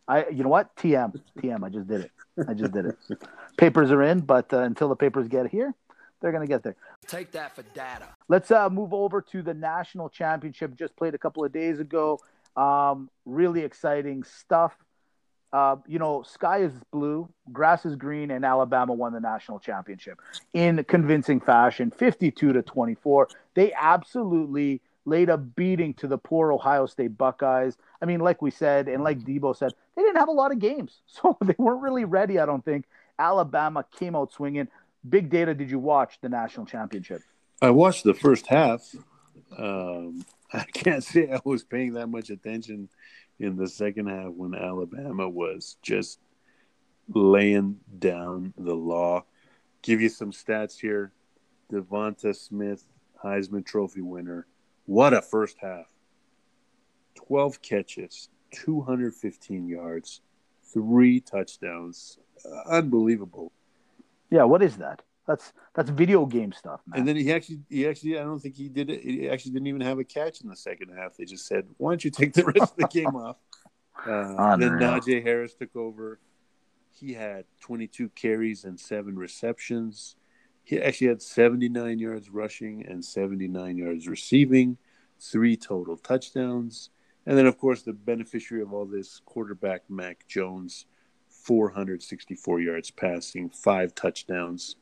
I, 0.07 0.27
you 0.29 0.43
know 0.43 0.49
what? 0.49 0.75
TM, 0.75 1.21
TM. 1.37 1.63
I 1.63 1.69
just 1.69 1.87
did 1.87 2.01
it. 2.01 2.11
I 2.47 2.53
just 2.55 2.71
did 2.71 2.85
it. 2.85 2.97
papers 3.57 3.91
are 3.91 4.01
in, 4.01 4.21
but 4.21 4.51
uh, 4.51 4.59
until 4.59 4.89
the 4.89 4.95
papers 4.95 5.27
get 5.27 5.47
here, 5.47 5.73
they're 6.19 6.31
going 6.31 6.45
to 6.45 6.51
get 6.51 6.63
there. 6.63 6.75
Take 7.07 7.31
that 7.33 7.55
for 7.55 7.61
data. 7.75 8.07
Let's 8.27 8.49
uh, 8.49 8.69
move 8.69 8.93
over 8.93 9.21
to 9.21 9.41
the 9.43 9.53
national 9.53 10.09
championship. 10.09 10.75
Just 10.75 10.95
played 10.95 11.13
a 11.13 11.17
couple 11.19 11.43
of 11.43 11.51
days 11.51 11.79
ago. 11.79 12.19
Um, 12.59 13.09
really 13.25 13.61
exciting 13.61 14.23
stuff. 14.23 14.75
Uh, 15.53 15.77
you 15.87 15.97
know, 15.97 16.23
sky 16.23 16.59
is 16.59 16.73
blue, 16.91 17.29
grass 17.53 17.85
is 17.85 17.95
green, 17.95 18.31
and 18.31 18.43
Alabama 18.43 18.93
won 18.93 19.13
the 19.13 19.19
national 19.19 19.59
championship 19.59 20.19
in 20.53 20.83
convincing 20.83 21.39
fashion, 21.39 21.89
52 21.89 22.53
to 22.53 22.61
24. 22.61 23.29
They 23.55 23.71
absolutely 23.73 24.81
laid 25.05 25.29
a 25.29 25.37
beating 25.37 25.93
to 25.95 26.07
the 26.07 26.17
poor 26.17 26.51
Ohio 26.51 26.85
State 26.85 27.17
Buckeyes. 27.17 27.77
I 28.01 28.05
mean, 28.05 28.19
like 28.19 28.41
we 28.41 28.51
said, 28.51 28.89
and 28.89 29.03
like 29.05 29.19
Debo 29.19 29.55
said, 29.55 29.73
they 29.95 30.01
didn't 30.01 30.17
have 30.17 30.27
a 30.27 30.33
lot 30.33 30.51
of 30.51 30.59
games, 30.59 30.99
so 31.07 31.37
they 31.41 31.55
weren't 31.57 31.81
really 31.81 32.05
ready. 32.05 32.39
I 32.39 32.45
don't 32.45 32.63
think 32.63 32.85
Alabama 33.17 33.85
came 33.97 34.17
out 34.17 34.33
swinging. 34.33 34.67
Big 35.07 35.29
data. 35.29 35.55
Did 35.55 35.71
you 35.71 35.79
watch 35.79 36.19
the 36.21 36.27
national 36.27 36.65
championship? 36.65 37.21
I 37.61 37.69
watched 37.69 38.03
the 38.03 38.13
first 38.13 38.47
half. 38.47 38.81
Um, 39.57 40.25
I 40.53 40.63
can't 40.63 41.03
say 41.03 41.31
I 41.31 41.39
was 41.43 41.63
paying 41.63 41.93
that 41.93 42.07
much 42.07 42.29
attention 42.29 42.89
in 43.39 43.55
the 43.55 43.67
second 43.67 44.07
half 44.07 44.31
when 44.33 44.55
Alabama 44.55 45.29
was 45.29 45.77
just 45.81 46.19
laying 47.13 47.77
down 47.99 48.53
the 48.57 48.73
law. 48.73 49.25
Give 49.81 50.01
you 50.01 50.09
some 50.09 50.31
stats 50.31 50.79
here. 50.79 51.11
Devonta 51.71 52.35
Smith, 52.35 52.83
Heisman 53.23 53.65
Trophy 53.65 54.01
winner. 54.01 54.47
What 54.85 55.13
a 55.13 55.21
first 55.21 55.57
half. 55.61 55.93
12 57.15 57.61
catches, 57.61 58.29
215 58.51 59.67
yards, 59.67 60.21
three 60.63 61.19
touchdowns. 61.19 62.17
Unbelievable. 62.65 63.51
Yeah, 64.31 64.43
what 64.43 64.63
is 64.63 64.77
that? 64.77 65.03
That's 65.29 65.53
that's 65.75 65.91
video 65.91 66.25
game 66.25 66.51
stuff, 66.51 66.81
man. 66.87 67.01
And 67.01 67.07
then 67.07 67.15
he 67.15 67.31
actually 67.31 67.59
he 67.69 67.87
actually 67.87 68.17
I 68.17 68.23
don't 68.23 68.39
think 68.39 68.55
he 68.55 68.67
did 68.67 68.89
it. 68.89 69.03
He 69.03 69.29
actually 69.29 69.51
didn't 69.51 69.67
even 69.67 69.81
have 69.81 69.99
a 69.99 70.03
catch 70.03 70.41
in 70.41 70.49
the 70.49 70.55
second 70.55 70.89
half. 70.97 71.17
They 71.17 71.25
just 71.25 71.45
said, 71.45 71.67
"Why 71.77 71.91
don't 71.91 72.03
you 72.03 72.09
take 72.09 72.33
the 72.33 72.45
rest 72.45 72.73
of 72.73 72.75
the 72.75 72.87
game 72.87 73.05
off?" 73.15 73.37
Uh, 74.07 74.55
then 74.57 74.71
Najee 74.71 75.23
Harris 75.23 75.53
took 75.53 75.75
over. 75.75 76.19
He 76.89 77.13
had 77.13 77.45
22 77.61 78.09
carries 78.09 78.63
and 78.63 78.79
seven 78.79 79.19
receptions. 79.19 80.15
He 80.63 80.81
actually 80.81 81.09
had 81.09 81.21
79 81.21 81.99
yards 81.99 82.31
rushing 82.31 82.83
and 82.87 83.05
79 83.05 83.77
yards 83.77 84.07
receiving, 84.07 84.77
three 85.19 85.55
total 85.55 85.95
touchdowns. 85.95 86.89
And 87.27 87.37
then, 87.37 87.45
of 87.45 87.59
course, 87.59 87.83
the 87.83 87.93
beneficiary 87.93 88.63
of 88.63 88.73
all 88.73 88.87
this 88.87 89.21
quarterback, 89.25 89.83
Mac 89.89 90.27
Jones, 90.27 90.87
464 91.27 92.61
yards 92.61 92.89
passing, 92.89 93.51
five 93.51 93.93
touchdowns. 93.93 94.75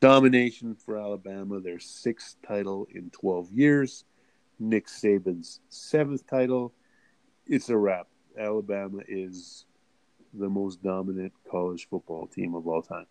Domination 0.00 0.74
for 0.74 0.98
Alabama, 0.98 1.60
their 1.60 1.78
sixth 1.78 2.36
title 2.46 2.86
in 2.94 3.10
12 3.10 3.52
years. 3.52 4.04
Nick 4.58 4.86
Saban's 4.86 5.60
seventh 5.68 6.26
title. 6.26 6.72
It's 7.46 7.68
a 7.68 7.76
wrap. 7.76 8.06
Alabama 8.38 9.00
is 9.08 9.64
the 10.32 10.48
most 10.48 10.82
dominant 10.82 11.32
college 11.50 11.88
football 11.88 12.26
team 12.26 12.54
of 12.54 12.66
all 12.66 12.82
time. 12.82 13.06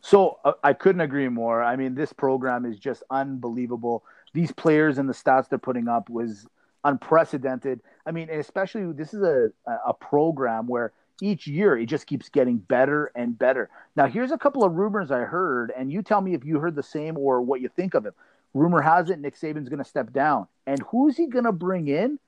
So 0.00 0.38
uh, 0.44 0.52
I 0.62 0.72
couldn't 0.72 1.00
agree 1.00 1.28
more. 1.28 1.62
I 1.62 1.76
mean, 1.76 1.94
this 1.94 2.12
program 2.12 2.64
is 2.64 2.78
just 2.78 3.02
unbelievable. 3.10 4.04
These 4.32 4.52
players 4.52 4.98
and 4.98 5.08
the 5.08 5.12
stats 5.14 5.48
they're 5.48 5.58
putting 5.58 5.88
up 5.88 6.08
was 6.08 6.46
unprecedented. 6.84 7.80
I 8.06 8.12
mean, 8.12 8.30
especially 8.30 8.92
this 8.92 9.12
is 9.12 9.22
a 9.22 9.50
a 9.86 9.92
program 9.94 10.66
where 10.66 10.92
each 11.20 11.46
year 11.46 11.76
it 11.76 11.86
just 11.86 12.06
keeps 12.06 12.28
getting 12.28 12.58
better 12.58 13.10
and 13.14 13.38
better. 13.38 13.70
Now, 13.96 14.06
here's 14.06 14.30
a 14.30 14.38
couple 14.38 14.64
of 14.64 14.74
rumors 14.74 15.10
I 15.10 15.20
heard, 15.20 15.72
and 15.76 15.92
you 15.92 16.02
tell 16.02 16.20
me 16.20 16.34
if 16.34 16.44
you 16.44 16.58
heard 16.58 16.74
the 16.74 16.82
same 16.82 17.16
or 17.18 17.40
what 17.40 17.60
you 17.60 17.68
think 17.68 17.94
of 17.94 18.06
it. 18.06 18.14
Rumor 18.54 18.80
has 18.80 19.10
it 19.10 19.18
Nick 19.18 19.36
Saban's 19.36 19.68
going 19.68 19.82
to 19.82 19.88
step 19.88 20.12
down, 20.12 20.46
and 20.66 20.80
who's 20.90 21.16
he 21.16 21.26
going 21.26 21.44
to 21.44 21.52
bring 21.52 21.88
in? 21.88 22.18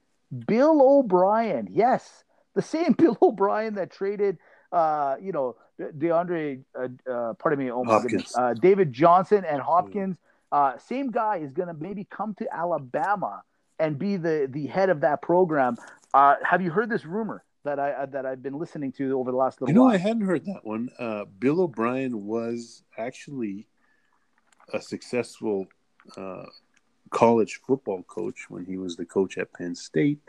Bill 0.46 0.80
O'Brien. 0.80 1.68
Yes, 1.70 2.24
the 2.54 2.62
same 2.62 2.92
Bill 2.98 3.16
O'Brien 3.22 3.74
that 3.74 3.90
traded, 3.90 4.38
uh, 4.72 5.16
you 5.20 5.32
know, 5.32 5.56
DeAndre, 5.80 6.62
uh, 6.78 7.10
uh, 7.10 7.32
pardon 7.34 7.58
me, 7.58 7.70
oh 7.70 7.84
my 7.84 8.02
goodness, 8.02 8.36
uh, 8.36 8.54
David 8.54 8.92
Johnson 8.92 9.44
and 9.44 9.62
Hopkins. 9.62 10.16
Uh, 10.52 10.76
same 10.78 11.10
guy 11.10 11.38
is 11.38 11.52
going 11.52 11.68
to 11.68 11.74
maybe 11.74 12.04
come 12.04 12.34
to 12.34 12.54
Alabama 12.54 13.42
and 13.78 13.98
be 13.98 14.16
the 14.16 14.46
the 14.50 14.66
head 14.66 14.90
of 14.90 15.00
that 15.00 15.22
program. 15.22 15.76
Uh, 16.12 16.34
have 16.42 16.60
you 16.60 16.70
heard 16.70 16.90
this 16.90 17.04
rumor 17.04 17.42
that 17.64 17.78
I 17.78 17.92
uh, 17.92 18.06
that 18.06 18.26
I've 18.26 18.42
been 18.42 18.58
listening 18.58 18.92
to 18.92 19.18
over 19.18 19.30
the 19.30 19.36
last 19.36 19.60
little? 19.60 19.70
You 19.70 19.74
know, 19.74 19.84
while? 19.84 19.94
I 19.94 19.98
hadn't 19.98 20.22
heard 20.22 20.44
that 20.46 20.64
one. 20.64 20.90
Uh, 20.98 21.24
Bill 21.38 21.60
O'Brien 21.62 22.26
was 22.26 22.82
actually 22.96 23.66
a 24.72 24.80
successful 24.80 25.66
uh, 26.16 26.44
college 27.10 27.60
football 27.66 28.02
coach 28.04 28.48
when 28.48 28.64
he 28.64 28.76
was 28.76 28.96
the 28.96 29.04
coach 29.04 29.38
at 29.38 29.52
Penn 29.52 29.74
State. 29.74 30.22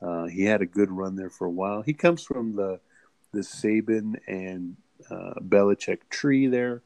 Uh, 0.00 0.26
he 0.26 0.44
had 0.44 0.62
a 0.62 0.66
good 0.66 0.90
run 0.90 1.16
there 1.16 1.30
for 1.30 1.46
a 1.46 1.50
while. 1.50 1.82
He 1.82 1.92
comes 1.92 2.22
from 2.22 2.56
the 2.56 2.80
the 3.32 3.40
Saban 3.40 4.16
and 4.26 4.76
uh, 5.10 5.34
Belichick 5.40 5.98
tree 6.08 6.46
there. 6.46 6.82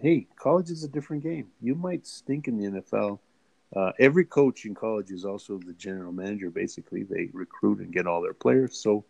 hey, 0.00 0.26
college 0.36 0.70
is 0.70 0.84
a 0.84 0.88
different 0.88 1.22
game. 1.22 1.48
You 1.60 1.74
might 1.74 2.06
stink 2.06 2.48
in 2.48 2.58
the 2.58 2.80
NFL 2.80 3.20
uh, 3.74 3.92
every 3.98 4.24
coach 4.24 4.64
in 4.64 4.74
college 4.74 5.10
is 5.10 5.24
also 5.24 5.58
the 5.58 5.72
general 5.72 6.12
manager. 6.12 6.50
Basically, 6.50 7.02
they 7.02 7.28
recruit 7.32 7.80
and 7.80 7.92
get 7.92 8.06
all 8.06 8.22
their 8.22 8.34
players. 8.34 8.78
So 8.78 9.04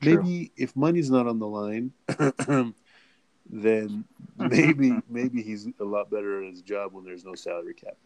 True. 0.00 0.16
maybe 0.16 0.52
if 0.56 0.74
money's 0.74 1.10
not 1.10 1.26
on 1.26 1.38
the 1.38 1.46
line, 1.46 1.92
then 3.50 4.04
maybe 4.38 4.98
maybe 5.08 5.42
he's 5.42 5.68
a 5.80 5.84
lot 5.84 6.10
better 6.10 6.42
at 6.42 6.50
his 6.50 6.62
job 6.62 6.92
when 6.92 7.04
there's 7.04 7.24
no 7.24 7.34
salary 7.34 7.74
cap. 7.74 7.96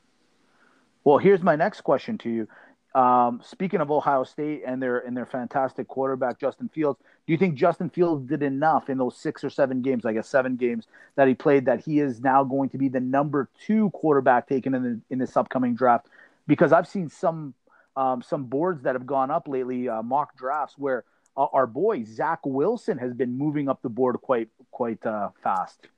Well, 1.04 1.18
here's 1.18 1.42
my 1.42 1.54
next 1.54 1.82
question 1.82 2.18
to 2.18 2.30
you. 2.30 2.48
Um, 2.94 3.40
speaking 3.44 3.80
of 3.80 3.90
Ohio 3.90 4.22
State 4.22 4.62
and 4.64 4.80
their 4.80 4.98
and 5.00 5.16
their 5.16 5.26
fantastic 5.26 5.88
quarterback 5.88 6.38
Justin 6.38 6.68
Fields, 6.68 7.00
do 7.26 7.32
you 7.32 7.38
think 7.38 7.56
Justin 7.56 7.90
Fields 7.90 8.24
did 8.24 8.40
enough 8.40 8.88
in 8.88 8.98
those 8.98 9.16
six 9.16 9.42
or 9.42 9.50
seven 9.50 9.82
games, 9.82 10.06
I 10.06 10.12
guess 10.12 10.28
seven 10.28 10.54
games 10.54 10.86
that 11.16 11.26
he 11.26 11.34
played, 11.34 11.66
that 11.66 11.80
he 11.80 11.98
is 11.98 12.20
now 12.20 12.44
going 12.44 12.68
to 12.68 12.78
be 12.78 12.88
the 12.88 13.00
number 13.00 13.48
two 13.66 13.90
quarterback 13.90 14.48
taken 14.48 14.74
in 14.74 14.82
the, 14.82 15.00
in 15.10 15.18
this 15.18 15.36
upcoming 15.36 15.74
draft? 15.74 16.06
Because 16.46 16.72
I've 16.72 16.86
seen 16.86 17.08
some 17.08 17.54
um, 17.96 18.22
some 18.22 18.44
boards 18.44 18.82
that 18.82 18.94
have 18.94 19.06
gone 19.06 19.30
up 19.30 19.48
lately, 19.48 19.88
uh, 19.88 20.02
mock 20.02 20.36
drafts, 20.36 20.78
where 20.78 21.04
uh, 21.36 21.46
our 21.52 21.66
boy 21.66 22.04
Zach 22.04 22.40
Wilson 22.44 22.98
has 22.98 23.12
been 23.12 23.36
moving 23.36 23.68
up 23.68 23.82
the 23.82 23.88
board 23.88 24.20
quite 24.22 24.50
quite 24.70 25.04
uh, 25.04 25.30
fast. 25.42 25.88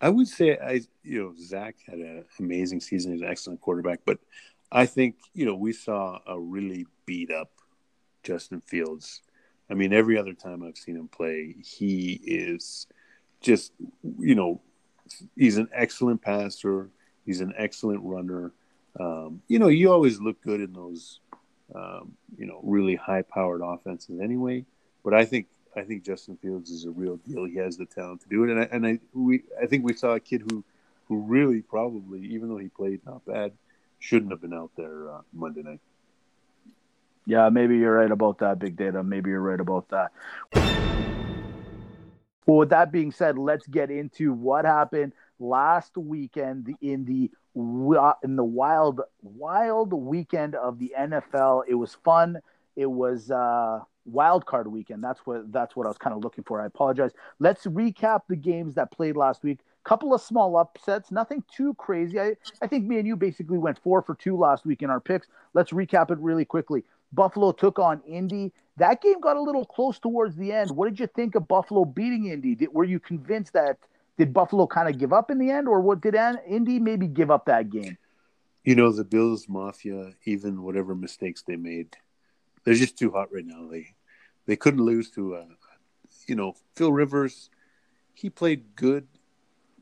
I 0.00 0.08
would 0.08 0.26
say 0.26 0.56
I 0.56 0.80
you 1.02 1.22
know 1.22 1.34
Zach 1.38 1.76
had 1.86 1.98
an 1.98 2.24
amazing 2.38 2.80
season. 2.80 3.12
He's 3.12 3.20
an 3.20 3.28
excellent 3.28 3.60
quarterback, 3.60 4.00
but 4.06 4.18
I 4.72 4.86
think 4.86 5.16
you 5.34 5.44
know 5.44 5.54
we 5.54 5.72
saw 5.72 6.20
a 6.26 6.38
really 6.38 6.86
beat 7.06 7.30
up 7.30 7.50
Justin 8.22 8.60
Fields. 8.60 9.22
I 9.70 9.74
mean, 9.74 9.92
every 9.92 10.18
other 10.18 10.34
time 10.34 10.62
I've 10.62 10.76
seen 10.76 10.96
him 10.96 11.08
play, 11.08 11.56
he 11.62 12.20
is 12.24 12.86
just 13.40 13.72
you 14.18 14.34
know 14.34 14.60
he's 15.36 15.56
an 15.56 15.68
excellent 15.72 16.22
passer. 16.22 16.90
He's 17.24 17.40
an 17.40 17.52
excellent 17.56 18.02
runner. 18.02 18.52
Um, 18.98 19.42
you 19.48 19.58
know, 19.58 19.68
you 19.68 19.92
always 19.92 20.20
look 20.20 20.40
good 20.42 20.60
in 20.60 20.72
those 20.72 21.20
um, 21.74 22.12
you 22.36 22.46
know 22.46 22.60
really 22.62 22.96
high 22.96 23.22
powered 23.22 23.62
offenses 23.62 24.20
anyway. 24.20 24.64
But 25.04 25.14
I 25.14 25.24
think 25.24 25.46
I 25.76 25.82
think 25.82 26.04
Justin 26.04 26.36
Fields 26.36 26.70
is 26.70 26.84
a 26.84 26.90
real 26.90 27.16
deal. 27.16 27.44
He 27.44 27.56
has 27.56 27.76
the 27.76 27.86
talent 27.86 28.22
to 28.22 28.28
do 28.28 28.44
it, 28.44 28.50
and 28.50 28.60
I 28.60 28.68
and 28.70 28.86
I 28.86 29.00
we 29.14 29.42
I 29.60 29.66
think 29.66 29.84
we 29.84 29.94
saw 29.94 30.14
a 30.14 30.20
kid 30.20 30.42
who 30.50 30.64
who 31.06 31.18
really 31.22 31.60
probably 31.60 32.20
even 32.26 32.48
though 32.48 32.58
he 32.58 32.68
played 32.68 33.00
not 33.04 33.24
bad 33.24 33.52
shouldn't 34.00 34.32
have 34.32 34.40
been 34.40 34.54
out 34.54 34.72
there 34.76 35.12
uh, 35.12 35.20
Monday 35.32 35.62
night. 35.62 35.80
Yeah, 37.26 37.48
maybe 37.50 37.76
you're 37.76 37.94
right 37.94 38.10
about 38.10 38.38
that, 38.38 38.58
Big 38.58 38.76
Data. 38.76 39.04
Maybe 39.04 39.30
you're 39.30 39.40
right 39.40 39.60
about 39.60 39.88
that. 39.90 40.10
Well, 42.46 42.58
with 42.58 42.70
that 42.70 42.90
being 42.90 43.12
said, 43.12 43.38
let's 43.38 43.66
get 43.68 43.90
into 43.90 44.32
what 44.32 44.64
happened 44.64 45.12
last 45.38 45.96
weekend 45.96 46.74
in 46.80 47.04
the 47.04 47.30
in 47.54 48.36
the 48.36 48.44
wild 48.44 49.02
wild 49.22 49.92
weekend 49.92 50.54
of 50.54 50.78
the 50.78 50.92
NFL. 50.98 51.64
It 51.68 51.74
was 51.74 51.94
fun. 52.02 52.40
It 52.74 52.90
was 52.90 53.30
uh, 53.30 53.80
wild 54.04 54.46
card 54.46 54.66
weekend. 54.66 55.04
That's 55.04 55.20
what 55.20 55.52
that's 55.52 55.76
what 55.76 55.86
I 55.86 55.90
was 55.90 55.98
kind 55.98 56.16
of 56.16 56.24
looking 56.24 56.44
for. 56.44 56.60
I 56.60 56.66
apologize. 56.66 57.12
Let's 57.38 57.66
recap 57.66 58.22
the 58.28 58.36
games 58.36 58.74
that 58.74 58.90
played 58.90 59.16
last 59.16 59.42
week 59.42 59.60
couple 59.84 60.14
of 60.14 60.20
small 60.20 60.56
upsets, 60.56 61.10
nothing 61.10 61.42
too 61.54 61.74
crazy. 61.74 62.20
I, 62.20 62.36
I 62.62 62.66
think 62.66 62.86
me 62.86 62.98
and 62.98 63.06
you 63.06 63.16
basically 63.16 63.58
went 63.58 63.78
four 63.78 64.02
for 64.02 64.14
two 64.14 64.36
last 64.36 64.66
week 64.66 64.82
in 64.82 64.90
our 64.90 65.00
picks. 65.00 65.26
Let's 65.54 65.72
recap 65.72 66.10
it 66.10 66.18
really 66.18 66.44
quickly. 66.44 66.84
Buffalo 67.12 67.52
took 67.52 67.78
on 67.78 68.00
Indy. 68.06 68.52
That 68.76 69.02
game 69.02 69.20
got 69.20 69.36
a 69.36 69.40
little 69.40 69.64
close 69.64 69.98
towards 69.98 70.36
the 70.36 70.52
end. 70.52 70.70
What 70.70 70.88
did 70.88 71.00
you 71.00 71.06
think 71.08 71.34
of 71.34 71.48
Buffalo 71.48 71.84
beating 71.84 72.26
Indy? 72.26 72.54
Did, 72.54 72.72
were 72.72 72.84
you 72.84 73.00
convinced 73.00 73.52
that 73.54 73.78
did 74.16 74.32
Buffalo 74.32 74.66
kind 74.66 74.88
of 74.88 74.98
give 74.98 75.12
up 75.12 75.30
in 75.30 75.38
the 75.38 75.50
end, 75.50 75.66
or 75.66 75.80
what 75.80 76.02
did 76.02 76.14
Indy 76.46 76.78
maybe 76.78 77.06
give 77.06 77.30
up 77.30 77.46
that 77.46 77.70
game? 77.70 77.96
You 78.64 78.74
know, 78.74 78.92
the 78.92 79.04
Bills 79.04 79.48
Mafia, 79.48 80.12
even 80.26 80.62
whatever 80.62 80.94
mistakes 80.94 81.42
they 81.42 81.56
made, 81.56 81.96
they're 82.64 82.74
just 82.74 82.98
too 82.98 83.10
hot 83.10 83.32
right 83.32 83.46
now. 83.46 83.66
They 83.70 83.94
they 84.46 84.56
couldn't 84.56 84.84
lose 84.84 85.10
to, 85.12 85.36
uh, 85.36 85.44
you 86.26 86.34
know, 86.34 86.54
Phil 86.76 86.92
Rivers. 86.92 87.48
He 88.12 88.28
played 88.28 88.76
good 88.76 89.08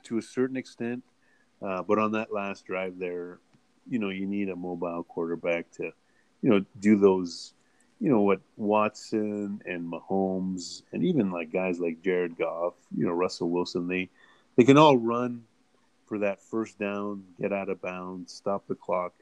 to 0.05 0.19
a 0.19 0.23
certain 0.23 0.57
extent, 0.57 1.03
uh, 1.63 1.83
but 1.83 1.99
on 1.99 2.13
that 2.13 2.33
last 2.33 2.65
drive 2.67 2.99
there, 2.99 3.39
you 3.89 3.99
know, 3.99 4.11
you 4.11 4.27
need 4.27 4.49
a 4.49 4.57
mobile 4.57 5.05
quarterback 5.05 5.71
to, 5.73 5.85
you 6.43 6.51
know, 6.51 6.65
do 6.79 6.97
those, 6.97 7.55
you 8.01 8.11
know, 8.11 8.21
what 8.21 8.41
Watson 8.57 9.61
and 9.67 9.91
Mahomes 9.91 10.83
and 10.93 11.05
even 11.05 11.31
like 11.31 11.53
guys 11.53 11.81
like 11.81 12.03
Jared 12.03 12.37
Goff, 12.39 12.75
you 12.97 13.07
know, 13.07 13.13
Russell 13.13 13.51
Wilson, 13.51 13.89
they 13.89 14.09
they 14.57 14.65
can 14.65 14.77
all 14.77 14.97
run 14.97 15.45
for 16.07 16.19
that 16.19 16.43
first 16.43 16.79
down, 16.79 17.25
get 17.41 17.53
out 17.53 17.69
of 17.69 17.81
bounds, 17.81 18.33
stop 18.33 18.67
the 18.67 18.75
clock. 18.75 19.13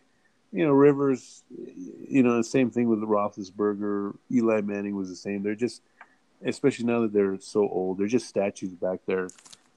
You 0.52 0.64
know, 0.64 0.73
Rivers, 0.73 1.42
you 2.09 2.23
know, 2.23 2.37
the 2.37 2.45
same 2.45 2.71
thing 2.71 2.88
with 2.88 3.00
Roethlisberger. 3.00 4.16
Eli 4.33 4.61
Manning 4.61 4.95
was 4.95 5.09
the 5.09 5.16
same. 5.16 5.42
They're 5.42 5.54
just, 5.54 5.83
especially 6.45 6.87
now 6.87 7.00
that 7.02 7.12
they're 7.12 7.38
so 7.40 7.68
old, 7.68 7.99
they're 7.99 8.06
just 8.06 8.28
statues 8.28 8.73
back 8.73 9.00
there. 9.06 9.28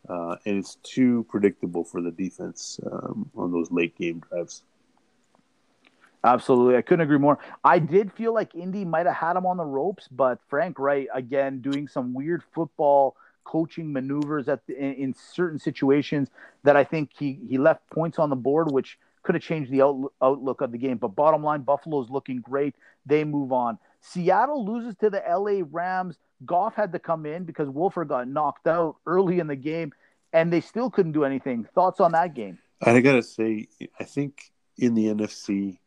Uh, 0.08 0.36
and 0.46 0.58
it's 0.58 0.76
too 0.76 1.26
predictable 1.30 1.84
for 1.84 2.02
the 2.02 2.12
defense 2.12 2.80
um, 2.92 3.30
on 3.36 3.52
those 3.52 3.72
late 3.72 3.96
game 3.98 4.22
drives. 4.30 4.64
Absolutely. 6.24 6.76
I 6.76 6.82
couldn't 6.82 7.02
agree 7.02 7.18
more. 7.18 7.40
I 7.64 7.80
did 7.80 8.12
feel 8.12 8.34
like 8.34 8.54
Indy 8.54 8.84
might 8.84 9.06
have 9.06 9.16
had 9.16 9.38
him 9.38 9.46
on 9.46 9.58
the 9.58 9.66
ropes, 9.66 10.08
but 10.10 10.40
Frank 10.50 10.78
Reich, 10.78 11.08
again, 11.14 11.62
doing 11.62 11.88
some 11.88 12.14
weird 12.14 12.44
football 12.54 13.16
coaching 13.46 13.92
maneuvers 13.92 14.48
at 14.48 14.66
the, 14.68 14.78
in, 14.78 14.94
in, 14.96 15.14
certain 15.14 15.58
situations 15.58 16.30
that 16.64 16.76
I 16.76 16.84
think 16.84 17.12
he, 17.18 17.40
he 17.50 17.58
left 17.58 17.90
points 17.90 18.20
on 18.20 18.30
the 18.30 18.36
board, 18.36 18.72
which 18.72 19.00
could 19.24 19.34
have 19.34 19.44
changed 19.44 19.72
the 19.72 19.82
out, 19.82 20.12
outlook 20.22 20.62
of 20.62 20.72
the 20.72 20.78
game. 20.78 20.98
But 20.98 21.10
bottom 21.10 21.44
line, 21.44 21.62
Buffalo's 21.62 22.10
looking 22.10 22.42
great. 22.42 22.76
They 23.06 23.24
move 23.24 23.52
on. 23.52 23.80
Seattle 24.02 24.66
loses 24.66 24.96
to 24.98 25.10
the 25.10 25.24
LA 25.28 25.66
Rams. 25.72 26.18
Goff 26.46 26.76
had 26.76 26.92
to 26.94 27.00
come 27.00 27.26
in 27.26 27.44
because 27.44 27.70
Wolford 27.70 28.10
got 28.10 28.28
knocked 28.28 28.68
out 28.68 28.98
early 29.06 29.40
in 29.40 29.48
the 29.48 29.56
game, 29.56 29.92
and 30.34 30.52
they 30.52 30.62
still 30.62 30.90
couldn't 30.90 31.12
do 31.12 31.24
anything. 31.24 31.66
Thoughts 31.76 32.00
on 32.00 32.12
that 32.14 32.34
game? 32.34 32.60
I 32.82 33.00
gotta 33.02 33.24
say, 33.24 33.68
I 34.00 34.04
think 34.06 34.52
in 34.78 34.94
the 34.94 35.08
NFC, 35.08 35.80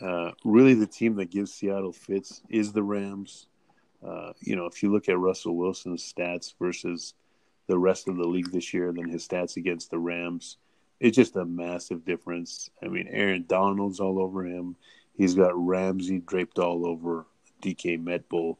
uh, 0.00 0.30
really, 0.44 0.74
the 0.74 0.86
team 0.86 1.16
that 1.16 1.30
gives 1.30 1.52
Seattle 1.52 1.92
fits 1.92 2.42
is 2.48 2.72
the 2.72 2.82
Rams. 2.82 3.48
Uh, 4.06 4.32
you 4.40 4.54
know, 4.54 4.66
if 4.66 4.82
you 4.82 4.92
look 4.92 5.08
at 5.08 5.18
Russell 5.18 5.56
Wilson's 5.56 6.12
stats 6.12 6.54
versus 6.60 7.14
the 7.66 7.78
rest 7.78 8.08
of 8.08 8.16
the 8.16 8.26
league 8.26 8.52
this 8.52 8.72
year, 8.72 8.92
then 8.92 9.08
his 9.08 9.26
stats 9.26 9.56
against 9.56 9.90
the 9.90 9.98
Rams, 9.98 10.56
it's 11.00 11.16
just 11.16 11.36
a 11.36 11.44
massive 11.44 12.04
difference. 12.04 12.70
I 12.82 12.86
mean, 12.86 13.08
Aaron 13.10 13.44
Donald's 13.48 13.98
all 13.98 14.20
over 14.20 14.44
him. 14.44 14.76
He's 15.14 15.34
got 15.34 15.52
Ramsey 15.54 16.20
draped 16.20 16.60
all 16.60 16.86
over 16.86 17.26
DK 17.60 18.02
Metcalf, 18.02 18.56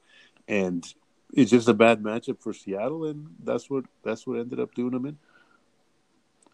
and 0.49 0.85
it's 1.32 1.50
just 1.50 1.68
a 1.68 1.75
bad 1.75 2.02
matchup 2.02 2.40
for 2.40 2.52
Seattle, 2.52 3.06
and 3.06 3.26
that's 3.42 3.68
what 3.68 3.85
that's 4.02 4.26
what 4.26 4.38
ended 4.38 4.61
up 4.61 4.75
doing 4.75 4.92
them 4.92 5.06
in. 5.06 5.18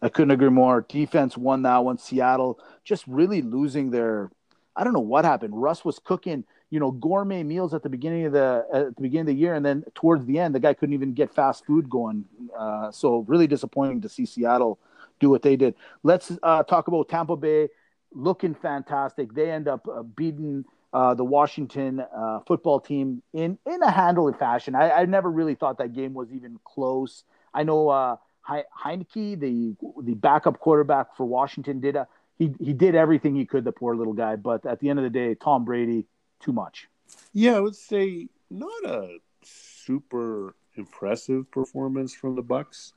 I 0.01 0.09
couldn't 0.09 0.31
agree 0.31 0.49
more. 0.49 0.85
Defense 0.87 1.37
won 1.37 1.63
that 1.63 1.83
one. 1.83 1.97
Seattle 1.97 2.59
just 2.83 3.05
really 3.07 3.41
losing 3.41 3.91
their 3.91 4.29
I 4.75 4.83
don't 4.83 4.93
know 4.93 4.99
what 4.99 5.25
happened. 5.25 5.59
Russ 5.59 5.85
was 5.85 5.99
cooking, 5.99 6.43
you 6.69 6.79
know, 6.79 6.91
gourmet 6.91 7.43
meals 7.43 7.73
at 7.73 7.81
the 7.81 7.89
beginning 7.89 8.25
of 8.25 8.33
the 8.33 8.65
at 8.73 8.95
the 8.95 9.01
beginning 9.01 9.21
of 9.21 9.27
the 9.27 9.41
year, 9.41 9.55
and 9.55 9.65
then 9.65 9.85
towards 9.93 10.25
the 10.25 10.39
end, 10.39 10.53
the 10.53 10.59
guy 10.59 10.73
couldn't 10.73 10.93
even 10.93 11.13
get 11.13 11.33
fast 11.33 11.65
food 11.65 11.89
going. 11.89 12.25
Uh, 12.57 12.91
so 12.91 13.19
really 13.27 13.47
disappointing 13.47 14.01
to 14.01 14.09
see 14.09 14.25
Seattle 14.25 14.79
do 15.19 15.29
what 15.29 15.41
they 15.41 15.55
did. 15.55 15.75
Let's 16.03 16.31
uh, 16.43 16.63
talk 16.63 16.87
about 16.87 17.07
Tampa 17.07 17.37
Bay 17.37 17.69
looking 18.11 18.53
fantastic. 18.53 19.33
They 19.33 19.49
end 19.49 19.67
up 19.67 19.87
uh, 19.87 20.03
beating 20.03 20.65
uh, 20.95 21.13
the 21.13 21.25
Washington 21.25 21.99
uh, 21.99 22.39
football 22.47 22.79
team 22.79 23.21
in 23.33 23.57
in 23.65 23.83
a 23.83 23.91
handling 23.91 24.33
fashion. 24.35 24.75
I, 24.75 24.91
I, 24.91 25.05
never 25.05 25.29
really 25.29 25.53
thought 25.53 25.77
that 25.79 25.91
game 25.91 26.13
was 26.13 26.31
even 26.31 26.57
close. 26.63 27.25
I 27.53 27.63
know 27.63 27.89
uh, 27.89 28.15
Heinicke, 28.47 29.37
the 29.37 29.75
the 30.01 30.13
backup 30.13 30.57
quarterback 30.57 31.17
for 31.17 31.25
Washington, 31.25 31.81
did 31.81 31.97
a 31.97 32.07
he 32.39 32.53
he 32.61 32.71
did 32.71 32.95
everything 32.95 33.35
he 33.35 33.45
could, 33.45 33.65
the 33.65 33.73
poor 33.73 33.93
little 33.97 34.13
guy. 34.13 34.37
But 34.37 34.65
at 34.65 34.79
the 34.79 34.89
end 34.89 34.97
of 34.97 35.03
the 35.03 35.09
day, 35.09 35.35
Tom 35.35 35.65
Brady, 35.65 36.05
too 36.39 36.53
much. 36.53 36.87
Yeah, 37.33 37.57
I 37.57 37.59
would 37.59 37.75
say 37.75 38.29
not 38.49 38.85
a 38.85 39.17
super 39.43 40.55
impressive 40.75 41.51
performance 41.51 42.15
from 42.15 42.37
the 42.37 42.41
Bucks. 42.41 42.93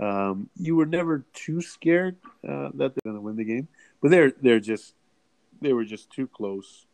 Um, 0.00 0.48
you 0.56 0.74
were 0.74 0.86
never 0.86 1.26
too 1.34 1.60
scared 1.60 2.16
uh, 2.48 2.70
that 2.72 2.94
they're 2.94 3.12
going 3.12 3.16
to 3.16 3.20
win 3.20 3.36
the 3.36 3.44
game, 3.44 3.68
but 4.00 4.10
they're 4.10 4.32
they're 4.40 4.58
just 4.58 4.94
they 5.60 5.74
were 5.74 5.84
just 5.84 6.10
too 6.10 6.26
close. 6.26 6.86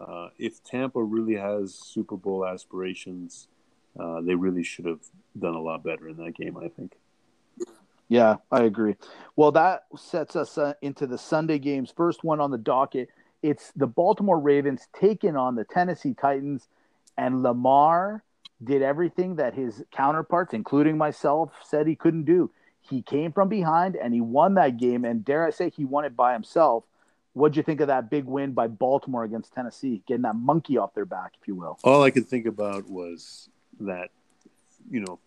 Uh, 0.00 0.28
if 0.38 0.62
Tampa 0.64 1.02
really 1.02 1.34
has 1.34 1.74
Super 1.74 2.16
Bowl 2.16 2.46
aspirations, 2.46 3.48
uh, 3.98 4.20
they 4.22 4.34
really 4.34 4.62
should 4.62 4.86
have 4.86 5.00
done 5.38 5.54
a 5.54 5.60
lot 5.60 5.84
better 5.84 6.08
in 6.08 6.16
that 6.16 6.34
game. 6.34 6.56
I 6.56 6.68
think. 6.68 6.94
Yeah, 8.08 8.36
I 8.50 8.62
agree. 8.62 8.96
Well, 9.36 9.52
that 9.52 9.84
sets 9.96 10.34
us 10.34 10.58
uh, 10.58 10.74
into 10.82 11.06
the 11.06 11.18
Sunday 11.18 11.58
games. 11.58 11.92
First 11.96 12.24
one 12.24 12.40
on 12.40 12.50
the 12.50 12.58
docket. 12.58 13.08
It's 13.42 13.72
the 13.76 13.86
Baltimore 13.86 14.40
Ravens 14.40 14.88
taking 14.98 15.36
on 15.36 15.54
the 15.54 15.64
Tennessee 15.64 16.14
Titans, 16.14 16.68
and 17.16 17.42
Lamar 17.42 18.24
did 18.62 18.82
everything 18.82 19.36
that 19.36 19.54
his 19.54 19.82
counterparts, 19.90 20.52
including 20.52 20.98
myself, 20.98 21.52
said 21.64 21.86
he 21.86 21.96
couldn't 21.96 22.24
do. 22.24 22.50
He 22.80 23.02
came 23.02 23.32
from 23.32 23.48
behind 23.48 23.96
and 23.96 24.12
he 24.12 24.20
won 24.20 24.54
that 24.54 24.76
game. 24.76 25.04
And 25.04 25.24
dare 25.24 25.46
I 25.46 25.50
say, 25.50 25.70
he 25.70 25.84
won 25.84 26.04
it 26.04 26.16
by 26.16 26.32
himself. 26.32 26.84
What'd 27.32 27.56
you 27.56 27.62
think 27.62 27.80
of 27.80 27.88
that 27.88 28.10
big 28.10 28.24
win 28.24 28.52
by 28.52 28.66
Baltimore 28.66 29.24
against 29.24 29.52
Tennessee, 29.52 30.02
getting 30.06 30.22
that 30.22 30.34
monkey 30.34 30.78
off 30.78 30.94
their 30.94 31.04
back, 31.04 31.32
if 31.40 31.46
you 31.46 31.54
will? 31.54 31.78
All 31.84 32.02
I 32.02 32.10
could 32.10 32.26
think 32.26 32.46
about 32.46 32.88
was 32.88 33.48
that, 33.80 34.10
you 34.90 35.00
know, 35.00 35.18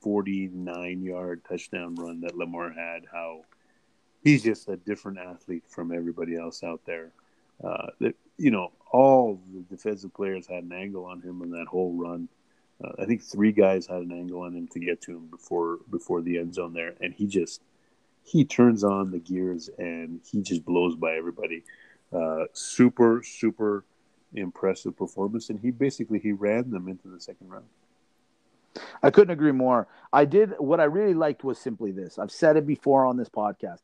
49 0.00 1.02
yard 1.02 1.42
touchdown 1.48 1.94
run 1.94 2.22
that 2.22 2.36
Lamar 2.36 2.72
had, 2.72 3.04
how 3.12 3.44
he's 4.22 4.42
just 4.42 4.68
a 4.68 4.76
different 4.76 5.18
athlete 5.18 5.64
from 5.68 5.92
everybody 5.92 6.36
else 6.36 6.62
out 6.62 6.80
there. 6.86 7.12
Uh, 7.62 7.86
that 8.00 8.14
you 8.38 8.50
know, 8.50 8.72
all 8.90 9.40
the 9.54 9.60
defensive 9.60 10.12
players 10.14 10.46
had 10.46 10.64
an 10.64 10.72
angle 10.72 11.04
on 11.04 11.20
him 11.20 11.42
on 11.42 11.50
that 11.50 11.66
whole 11.68 11.92
run. 11.92 12.28
Uh, 12.82 12.90
I 12.98 13.04
think 13.04 13.22
three 13.22 13.52
guys 13.52 13.86
had 13.86 14.02
an 14.02 14.12
angle 14.12 14.40
on 14.40 14.54
him 14.54 14.66
to 14.68 14.80
get 14.80 15.00
to 15.02 15.12
him 15.12 15.26
before 15.26 15.78
before 15.90 16.22
the 16.22 16.38
end 16.38 16.54
zone 16.54 16.72
there, 16.72 16.94
and 17.00 17.14
he 17.14 17.26
just 17.26 17.60
he 18.24 18.44
turns 18.44 18.84
on 18.84 19.10
the 19.10 19.18
gears 19.18 19.70
and 19.78 20.20
he 20.30 20.42
just 20.42 20.64
blows 20.64 20.94
by 20.94 21.14
everybody. 21.14 21.64
Uh, 22.12 22.44
super 22.52 23.22
super 23.22 23.84
impressive 24.34 24.96
performance, 24.96 25.50
and 25.50 25.60
he 25.60 25.70
basically 25.70 26.18
he 26.18 26.32
ran 26.32 26.70
them 26.70 26.88
into 26.88 27.08
the 27.08 27.20
second 27.20 27.48
round. 27.48 27.64
I 29.02 29.10
couldn't 29.10 29.32
agree 29.32 29.52
more. 29.52 29.88
I 30.12 30.24
did 30.24 30.54
what 30.58 30.80
I 30.80 30.84
really 30.84 31.14
liked 31.14 31.44
was 31.44 31.58
simply 31.58 31.92
this. 31.92 32.18
I've 32.18 32.30
said 32.30 32.56
it 32.56 32.66
before 32.66 33.04
on 33.04 33.16
this 33.16 33.28
podcast. 33.28 33.80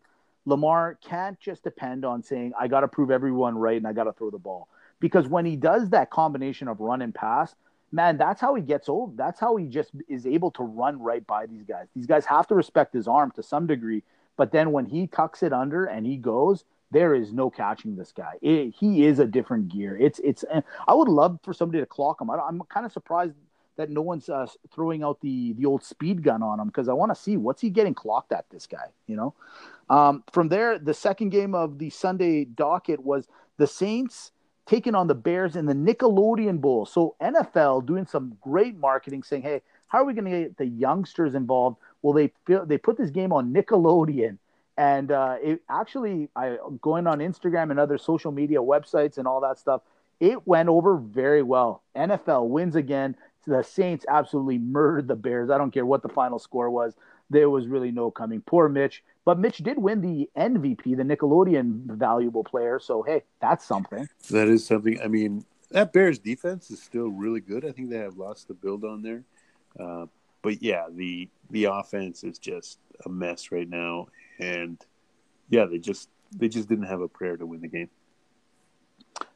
Lamar 0.46 0.98
can't 1.02 1.38
just 1.38 1.62
depend 1.62 2.04
on 2.04 2.22
saying, 2.22 2.52
I 2.58 2.68
got 2.68 2.80
to 2.80 2.88
prove 2.88 3.10
everyone 3.10 3.58
right 3.58 3.76
and 3.76 3.86
I 3.86 3.92
got 3.92 4.04
to 4.04 4.12
throw 4.12 4.30
the 4.30 4.38
ball. 4.38 4.68
Because 4.98 5.28
when 5.28 5.44
he 5.44 5.56
does 5.56 5.90
that 5.90 6.10
combination 6.10 6.68
of 6.68 6.80
run 6.80 7.02
and 7.02 7.14
pass, 7.14 7.54
man, 7.92 8.16
that's 8.16 8.40
how 8.40 8.54
he 8.54 8.62
gets 8.62 8.88
old. 8.88 9.16
That's 9.16 9.38
how 9.38 9.56
he 9.56 9.66
just 9.66 9.90
is 10.08 10.26
able 10.26 10.50
to 10.52 10.62
run 10.62 11.00
right 11.00 11.24
by 11.26 11.46
these 11.46 11.64
guys. 11.64 11.86
These 11.94 12.06
guys 12.06 12.24
have 12.26 12.46
to 12.48 12.54
respect 12.54 12.94
his 12.94 13.06
arm 13.06 13.30
to 13.32 13.42
some 13.42 13.66
degree. 13.66 14.02
But 14.38 14.52
then 14.52 14.72
when 14.72 14.86
he 14.86 15.08
tucks 15.08 15.42
it 15.42 15.52
under 15.52 15.84
and 15.84 16.06
he 16.06 16.16
goes, 16.16 16.64
there 16.90 17.14
is 17.14 17.34
no 17.34 17.50
catching 17.50 17.96
this 17.96 18.12
guy. 18.12 18.34
It, 18.40 18.74
he 18.74 19.04
is 19.04 19.18
a 19.18 19.26
different 19.26 19.68
gear. 19.68 19.98
It's 19.98 20.20
it's. 20.20 20.44
I 20.86 20.94
would 20.94 21.08
love 21.08 21.38
for 21.42 21.52
somebody 21.52 21.80
to 21.80 21.86
clock 21.86 22.22
him. 22.22 22.30
I, 22.30 22.48
am 22.48 22.62
kind 22.70 22.86
of 22.86 22.92
surprised 22.92 23.34
that 23.76 23.90
no 23.90 24.00
one's 24.00 24.28
uh, 24.28 24.46
throwing 24.74 25.02
out 25.02 25.20
the 25.20 25.52
the 25.54 25.66
old 25.66 25.84
speed 25.84 26.22
gun 26.22 26.42
on 26.42 26.58
him 26.60 26.68
because 26.68 26.88
I 26.88 26.94
want 26.94 27.14
to 27.14 27.20
see 27.20 27.36
what's 27.36 27.60
he 27.60 27.68
getting 27.68 27.94
clocked 27.94 28.32
at 28.32 28.46
this 28.50 28.66
guy. 28.66 28.86
You 29.06 29.16
know, 29.16 29.34
um, 29.90 30.24
from 30.32 30.48
there, 30.48 30.78
the 30.78 30.94
second 30.94 31.30
game 31.30 31.54
of 31.54 31.78
the 31.78 31.90
Sunday 31.90 32.44
docket 32.46 33.00
was 33.00 33.28
the 33.58 33.66
Saints 33.66 34.32
taking 34.64 34.94
on 34.94 35.08
the 35.08 35.14
Bears 35.14 35.56
in 35.56 35.66
the 35.66 35.74
Nickelodeon 35.74 36.60
Bowl. 36.60 36.86
So 36.86 37.16
NFL 37.20 37.86
doing 37.86 38.06
some 38.06 38.38
great 38.40 38.76
marketing, 38.76 39.24
saying, 39.24 39.42
"Hey, 39.42 39.60
how 39.88 39.98
are 39.98 40.04
we 40.04 40.14
going 40.14 40.24
to 40.24 40.30
get 40.30 40.56
the 40.56 40.66
youngsters 40.66 41.34
involved?" 41.34 41.76
Well, 42.02 42.14
they 42.14 42.32
they 42.66 42.78
put 42.78 42.96
this 42.96 43.10
game 43.10 43.32
on 43.32 43.52
Nickelodeon. 43.52 44.38
And 44.76 45.10
uh, 45.10 45.36
it 45.42 45.60
actually, 45.68 46.28
I 46.36 46.56
going 46.80 47.08
on 47.08 47.18
Instagram 47.18 47.70
and 47.70 47.80
other 47.80 47.98
social 47.98 48.30
media 48.30 48.58
websites 48.58 49.18
and 49.18 49.26
all 49.26 49.40
that 49.40 49.58
stuff, 49.58 49.82
it 50.20 50.46
went 50.46 50.68
over 50.68 50.96
very 50.96 51.42
well. 51.42 51.82
NFL 51.96 52.48
wins 52.48 52.76
again 52.76 53.16
the 53.48 53.62
Saints 53.62 54.04
absolutely 54.08 54.58
murdered 54.58 55.08
the 55.08 55.16
Bears. 55.16 55.50
I 55.50 55.58
don't 55.58 55.70
care 55.70 55.86
what 55.86 56.02
the 56.02 56.08
final 56.08 56.38
score 56.38 56.70
was. 56.70 56.94
There 57.30 57.50
was 57.50 57.66
really 57.66 57.90
no 57.90 58.10
coming. 58.10 58.40
Poor 58.42 58.68
Mitch. 58.68 59.02
But 59.24 59.38
Mitch 59.38 59.58
did 59.58 59.78
win 59.78 60.00
the 60.00 60.28
MVP, 60.36 60.96
the 60.96 61.02
Nickelodeon 61.02 61.84
valuable 61.86 62.44
player. 62.44 62.78
So, 62.78 63.02
hey, 63.02 63.22
that's 63.40 63.64
something. 63.64 64.08
That 64.30 64.48
is 64.48 64.64
something. 64.66 65.00
I 65.02 65.08
mean, 65.08 65.44
that 65.70 65.92
Bears 65.92 66.18
defense 66.18 66.70
is 66.70 66.80
still 66.80 67.08
really 67.08 67.40
good. 67.40 67.64
I 67.64 67.72
think 67.72 67.90
they 67.90 67.98
have 67.98 68.16
lots 68.16 68.44
to 68.44 68.54
build 68.54 68.84
on 68.84 69.02
there. 69.02 69.22
Uh, 69.78 70.06
but 70.42 70.62
yeah, 70.62 70.86
the 70.90 71.28
the 71.50 71.64
offense 71.64 72.24
is 72.24 72.38
just 72.38 72.78
a 73.04 73.08
mess 73.08 73.50
right 73.50 73.68
now. 73.68 74.08
And 74.38 74.78
yeah, 75.50 75.64
they 75.66 75.78
just 75.78 76.08
they 76.36 76.48
just 76.48 76.68
didn't 76.68 76.86
have 76.86 77.00
a 77.00 77.08
prayer 77.08 77.36
to 77.36 77.46
win 77.46 77.60
the 77.60 77.68
game. 77.68 77.90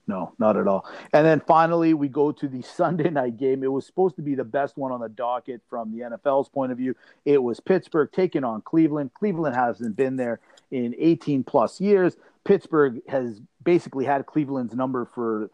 No, 0.07 0.33
not 0.39 0.57
at 0.57 0.67
all. 0.67 0.85
And 1.13 1.25
then 1.25 1.41
finally, 1.47 1.95
we 1.95 2.09
go 2.09 2.33
to 2.33 2.49
the 2.49 2.63
Sunday 2.77 3.11
night 3.11 3.37
game. 3.37 3.63
It 3.63 3.73
was 3.73 3.87
supposed 3.87 4.17
to 4.17 4.23
be 4.23 4.35
the 4.35 4.45
best 4.45 4.77
one 4.77 4.93
on 4.93 5.01
the 5.01 5.09
docket 5.09 5.63
from 5.71 5.93
the 5.93 6.01
NFL's 6.05 6.49
point 6.49 6.73
of 6.73 6.79
view. 6.79 6.95
It 7.25 7.43
was 7.43 7.61
Pittsburgh 7.61 8.11
taking 8.13 8.45
on 8.45 8.63
Cleveland. 8.63 9.15
Cleveland 9.15 9.55
hasn't 9.55 9.97
been 9.97 10.17
there 10.17 10.41
in 10.71 10.95
18 10.99 11.45
plus 11.45 11.81
years. 11.81 12.17
Pittsburgh 12.45 13.01
has 13.09 13.41
basically 13.63 14.05
had 14.05 14.27
Cleveland's 14.27 14.75
number 14.75 15.05
for 15.05 15.51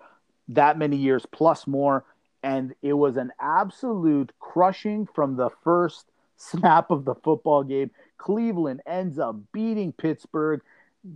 that 0.49 0.79
many 0.79 0.97
years 0.97 1.27
plus 1.31 1.67
more. 1.67 2.05
And 2.43 2.75
it 2.83 2.93
was 2.93 3.17
an 3.17 3.33
absolute 3.41 4.33
crushing 4.39 5.07
from 5.07 5.37
the 5.37 5.51
first 5.65 6.07
snap 6.37 6.91
of 6.91 7.05
the 7.05 7.15
football 7.17 7.63
game. 7.63 7.91
Cleveland 8.17 8.81
ends 8.87 9.19
up 9.19 9.37
beating 9.53 9.93
Pittsburgh 9.93 10.63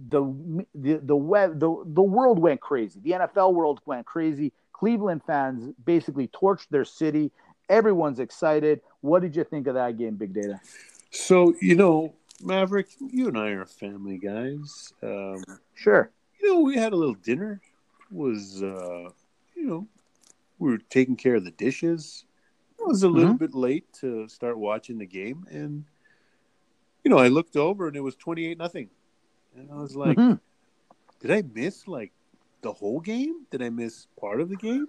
the 0.09 0.65
the 0.75 0.95
the 1.03 1.17
web 1.17 1.59
the, 1.59 1.83
the 1.87 2.03
world 2.03 2.39
went 2.39 2.61
crazy. 2.61 3.01
The 3.03 3.13
NFL 3.13 3.55
world 3.55 3.81
went 3.85 4.07
crazy. 4.07 4.53
Cleveland 4.73 5.23
fans 5.27 5.75
basically 5.85 6.29
torched 6.29 6.69
their 6.71 6.85
city. 6.85 7.31
Everyone's 7.69 8.21
excited. 8.21 8.81
What 9.01 9.23
did 9.23 9.37
you 9.37 9.45
think 9.45 9.67
of 9.67 9.75
that 9.75 9.99
game, 9.99 10.17
Big 10.17 10.33
Data? 10.33 10.61
So 11.11 11.55
you 11.61 11.75
know, 11.75 12.15
Maverick, 12.43 12.89
you 13.01 13.29
and 13.29 13.39
I 13.39 13.51
are 13.51 13.67
family 13.67 14.19
guys. 14.19 14.93
Um, 15.03 15.43
sure. 15.75 16.11
You 16.41 16.55
know, 16.55 16.61
we 16.61 16.77
had 16.77 16.93
a 16.93 16.97
little 16.97 17.15
dinner. 17.15 17.61
It 18.11 18.17
was 18.17 18.63
uh, 18.63 19.11
you 19.55 19.67
know, 19.67 19.87
we 20.63 20.71
were 20.71 20.79
taking 20.79 21.17
care 21.17 21.35
of 21.35 21.45
the 21.45 21.51
dishes. 21.51 22.25
It 22.79 22.87
was 22.87 23.03
a 23.03 23.09
little 23.09 23.35
mm-hmm. 23.35 23.45
bit 23.45 23.55
late 23.55 23.93
to 24.01 24.29
start 24.29 24.59
watching 24.59 24.99
the 24.99 25.07
game, 25.07 25.47
and 25.51 25.85
you 27.05 27.11
know, 27.11 27.19
I 27.19 27.29
looked 27.29 27.57
over 27.57 27.89
and 27.89 27.97
it 27.97 28.01
was 28.01 28.17
twenty-eight 28.17 28.59
nothing 28.59 28.89
and 29.57 29.71
I 29.71 29.77
was 29.77 29.97
like, 29.97 30.17
mm-hmm. 30.17 30.35
did 31.21 31.31
I 31.31 31.43
miss 31.55 31.87
like 31.87 32.13
the 32.63 32.73
whole 32.73 33.01
game? 33.01 33.47
Did 33.51 33.63
I 33.63 33.71
miss 33.71 34.07
part 34.19 34.41
of 34.41 34.49
the 34.49 34.57
game? 34.57 34.87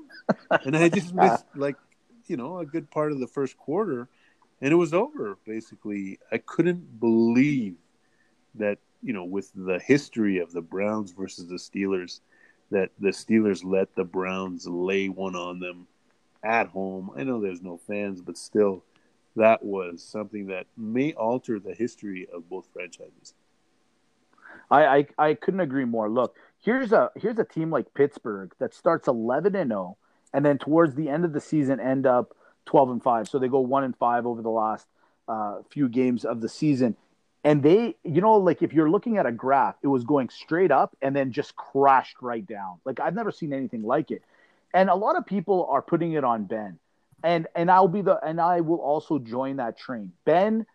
And 0.64 0.76
I 0.76 0.90
just 0.90 1.14
missed 1.14 1.46
like, 1.56 1.76
you 2.28 2.38
know, 2.38 2.60
a 2.60 2.66
good 2.66 2.90
part 2.92 3.12
of 3.12 3.20
the 3.20 3.28
first 3.28 3.58
quarter 3.58 4.08
and 4.62 4.72
it 4.72 4.76
was 4.76 4.94
over 4.94 5.38
basically. 5.46 6.20
I 6.32 6.38
couldn't 6.38 7.00
believe 7.00 7.76
that, 8.56 8.80
you 9.02 9.14
know, 9.14 9.26
with 9.26 9.52
the 9.56 9.80
history 9.80 10.40
of 10.40 10.54
the 10.54 10.62
Browns 10.62 11.12
versus 11.12 11.48
the 11.48 11.56
Steelers, 11.56 12.22
that 12.74 12.90
the 13.00 13.10
Steelers 13.10 13.64
let 13.64 13.96
the 13.96 14.04
Browns 14.04 14.68
lay 14.68 15.08
one 15.08 15.36
on 15.36 15.60
them 15.60 15.88
at 16.44 16.68
home. 16.68 17.12
I 17.16 17.24
know 17.24 17.40
there's 17.40 17.62
no 17.62 17.78
fans, 17.78 18.20
but 18.20 18.38
still, 18.38 18.84
that 19.36 19.64
was 19.64 20.04
something 20.04 20.48
that 20.48 20.66
may 20.76 21.14
alter 21.14 21.60
the 21.60 21.74
history 21.74 22.28
of 22.34 22.50
both 22.50 22.68
franchises. 22.74 23.36
I, 24.70 24.86
I, 24.86 25.08
I 25.18 25.34
couldn't 25.36 25.60
agree 25.60 25.86
more. 25.86 26.10
Look, 26.10 26.36
here's 26.60 26.92
a 26.92 27.12
here's 27.16 27.38
a 27.38 27.44
team 27.44 27.70
like 27.70 27.94
Pittsburgh 27.94 28.54
that 28.60 28.74
starts 28.74 29.08
11 29.08 29.56
and 29.56 29.70
0 29.70 29.98
and 30.34 30.44
then 30.44 30.58
towards 30.58 30.96
the 30.96 31.10
end 31.10 31.26
of 31.26 31.34
the 31.34 31.42
season 31.42 31.80
end 31.80 32.08
up 32.08 32.36
12 32.66 32.90
and 32.90 33.04
5. 33.04 33.28
So 33.28 33.40
they 33.40 33.48
go 33.48 33.60
1 33.60 33.84
and 33.84 33.96
5 33.96 34.26
over 34.26 34.42
the 34.42 34.50
last 34.50 34.88
uh, 35.28 35.60
few 35.70 35.88
games 35.88 36.26
of 36.26 36.42
the 36.42 36.50
season. 36.50 36.96
And 37.44 37.62
they, 37.62 37.96
you 38.04 38.22
know, 38.22 38.36
like 38.38 38.62
if 38.62 38.72
you're 38.74 38.90
looking 38.90 39.18
at 39.18 39.26
a 39.26 39.32
graph, 39.32 39.76
it 39.82 39.88
was 39.88 40.04
going 40.04 40.30
straight 40.30 40.72
up 40.72 40.96
and 41.02 41.16
then 41.16 41.32
just 41.32 41.56
crashed 41.56 42.22
right 42.22 42.46
down. 42.46 42.80
Like 42.86 43.00
I've 43.00 43.16
never 43.16 43.32
seen 43.32 43.52
anything 43.52 43.84
like 43.84 44.12
it. 44.12 44.24
And 44.74 44.90
a 44.90 44.96
lot 44.96 45.18
of 45.18 45.26
people 45.26 45.68
are 45.70 45.82
putting 45.82 46.14
it 46.14 46.24
on 46.24 46.46
Ben. 46.46 46.80
And 47.24 47.48
and 47.56 47.70
I'll 47.70 47.88
be 47.88 48.02
the 48.02 48.18
and 48.26 48.40
I 48.40 48.62
will 48.62 48.80
also 48.80 49.20
join 49.20 49.58
that 49.58 49.78
train. 49.78 50.12
Ben 50.26 50.66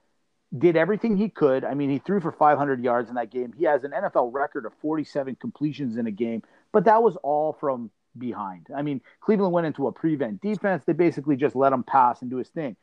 did 0.56 0.76
everything 0.76 1.16
he 1.16 1.28
could. 1.28 1.64
I 1.64 1.74
mean, 1.74 1.90
he 1.90 1.98
threw 1.98 2.20
for 2.20 2.32
500 2.32 2.82
yards 2.82 3.08
in 3.10 3.16
that 3.16 3.30
game. 3.30 3.52
He 3.56 3.64
has 3.64 3.84
an 3.84 3.90
NFL 3.90 4.32
record 4.32 4.64
of 4.64 4.72
47 4.80 5.36
completions 5.36 5.98
in 5.98 6.06
a 6.06 6.10
game, 6.10 6.42
but 6.72 6.84
that 6.84 7.02
was 7.02 7.16
all 7.16 7.52
from 7.52 7.90
behind. 8.16 8.68
I 8.74 8.82
mean, 8.82 9.02
Cleveland 9.20 9.52
went 9.52 9.66
into 9.66 9.86
a 9.86 9.92
prevent 9.92 10.40
defense. 10.40 10.84
They 10.84 10.94
basically 10.94 11.36
just 11.36 11.54
let 11.54 11.72
him 11.72 11.82
pass 11.82 12.22
and 12.22 12.30
do 12.30 12.36
his 12.36 12.48
thing. 12.48 12.76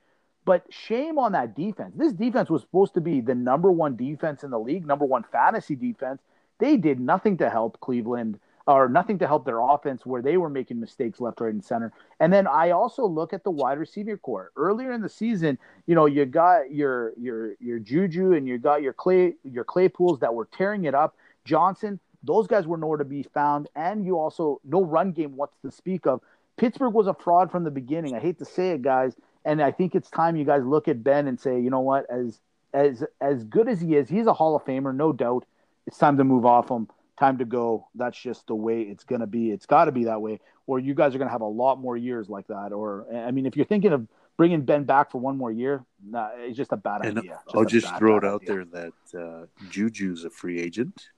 But 0.45 0.63
shame 0.69 1.17
on 1.17 1.31
that 1.31 1.55
defense. 1.55 1.93
This 1.95 2.13
defense 2.13 2.49
was 2.49 2.61
supposed 2.61 2.93
to 2.93 3.01
be 3.01 3.19
the 3.19 3.35
number 3.35 3.71
one 3.71 3.95
defense 3.95 4.43
in 4.43 4.51
the 4.51 4.59
league, 4.59 4.85
number 4.85 5.05
one 5.05 5.23
fantasy 5.31 5.75
defense. 5.75 6.21
They 6.59 6.77
did 6.77 6.99
nothing 6.99 7.37
to 7.37 7.49
help 7.49 7.79
Cleveland 7.79 8.39
or 8.67 8.89
nothing 8.89 9.19
to 9.19 9.27
help 9.27 9.45
their 9.45 9.59
offense 9.59 10.05
where 10.05 10.21
they 10.21 10.37
were 10.37 10.49
making 10.49 10.79
mistakes 10.79 11.19
left, 11.19 11.39
right, 11.39 11.53
and 11.53 11.63
center. 11.63 11.93
And 12.19 12.33
then 12.33 12.47
I 12.47 12.71
also 12.71 13.05
look 13.05 13.33
at 13.33 13.43
the 13.43 13.51
wide 13.51 13.77
receiver 13.77 14.17
core. 14.17 14.51
Earlier 14.55 14.91
in 14.91 15.01
the 15.01 15.09
season, 15.09 15.59
you 15.85 15.93
know, 15.93 16.05
you 16.05 16.25
got 16.25 16.71
your 16.71 17.13
your 17.19 17.53
your 17.59 17.79
Juju 17.79 18.33
and 18.33 18.47
you 18.47 18.57
got 18.57 18.81
your 18.81 18.93
Clay 18.93 19.35
your 19.43 19.65
Claypools 19.65 20.19
that 20.19 20.33
were 20.33 20.47
tearing 20.51 20.85
it 20.85 20.95
up. 20.95 21.15
Johnson, 21.43 21.99
those 22.23 22.47
guys 22.47 22.65
were 22.65 22.77
nowhere 22.77 22.97
to 22.97 23.05
be 23.05 23.21
found, 23.21 23.67
and 23.75 24.03
you 24.03 24.17
also 24.17 24.59
no 24.63 24.83
run 24.83 25.11
game 25.11 25.35
what's 25.35 25.57
to 25.63 25.71
speak 25.71 26.07
of. 26.07 26.21
Pittsburgh 26.57 26.93
was 26.93 27.07
a 27.07 27.13
fraud 27.13 27.51
from 27.51 27.65
the 27.65 27.71
beginning. 27.71 28.15
I 28.15 28.19
hate 28.19 28.39
to 28.39 28.45
say 28.45 28.71
it, 28.71 28.81
guys, 28.81 29.15
and 29.45 29.61
I 29.61 29.71
think 29.71 29.95
it's 29.95 30.09
time 30.09 30.35
you 30.35 30.45
guys 30.45 30.63
look 30.65 30.87
at 30.87 31.03
Ben 31.03 31.27
and 31.27 31.39
say, 31.39 31.59
you 31.59 31.69
know 31.69 31.81
what, 31.81 32.05
as 32.09 32.39
as 32.73 33.03
as 33.21 33.43
good 33.45 33.69
as 33.69 33.79
he 33.79 33.95
is, 33.95 34.09
he's 34.09 34.27
a 34.27 34.33
Hall 34.33 34.55
of 34.55 34.65
Famer, 34.65 34.93
no 34.93 35.13
doubt. 35.13 35.45
It's 35.87 35.97
time 35.97 36.17
to 36.17 36.23
move 36.23 36.45
off 36.45 36.69
him 36.69 36.87
time 37.17 37.37
to 37.37 37.45
go. 37.45 37.87
That's 37.95 38.19
just 38.19 38.47
the 38.47 38.55
way 38.55 38.81
it's 38.81 39.03
going 39.03 39.21
to 39.21 39.27
be. 39.27 39.51
It's 39.51 39.65
got 39.65 39.85
to 39.85 39.91
be 39.91 40.05
that 40.05 40.21
way, 40.21 40.39
or 40.67 40.79
you 40.79 40.93
guys 40.93 41.15
are 41.15 41.17
going 41.17 41.27
to 41.27 41.31
have 41.31 41.41
a 41.41 41.45
lot 41.45 41.79
more 41.79 41.97
years 41.97 42.29
like 42.29 42.47
that. 42.47 42.71
Or, 42.73 43.05
I 43.13 43.31
mean, 43.31 43.45
if 43.45 43.55
you're 43.55 43.65
thinking 43.65 43.93
of 43.93 44.07
bringing 44.37 44.61
Ben 44.61 44.83
back 44.83 45.11
for 45.11 45.19
one 45.19 45.37
more 45.37 45.51
year, 45.51 45.83
nah, 46.05 46.29
it's 46.37 46.57
just 46.57 46.71
a 46.71 46.77
bad 46.77 47.05
and 47.05 47.19
idea. 47.19 47.31
Just 47.31 47.55
I'll 47.55 47.65
just 47.65 47.87
bad, 47.87 47.99
throw 47.99 48.17
it 48.17 48.25
out 48.25 48.41
idea. 48.43 48.65
there 48.71 48.91
that 49.11 49.19
uh, 49.19 49.45
Juju's 49.69 50.25
a 50.25 50.29
free 50.29 50.59
agent, 50.59 51.09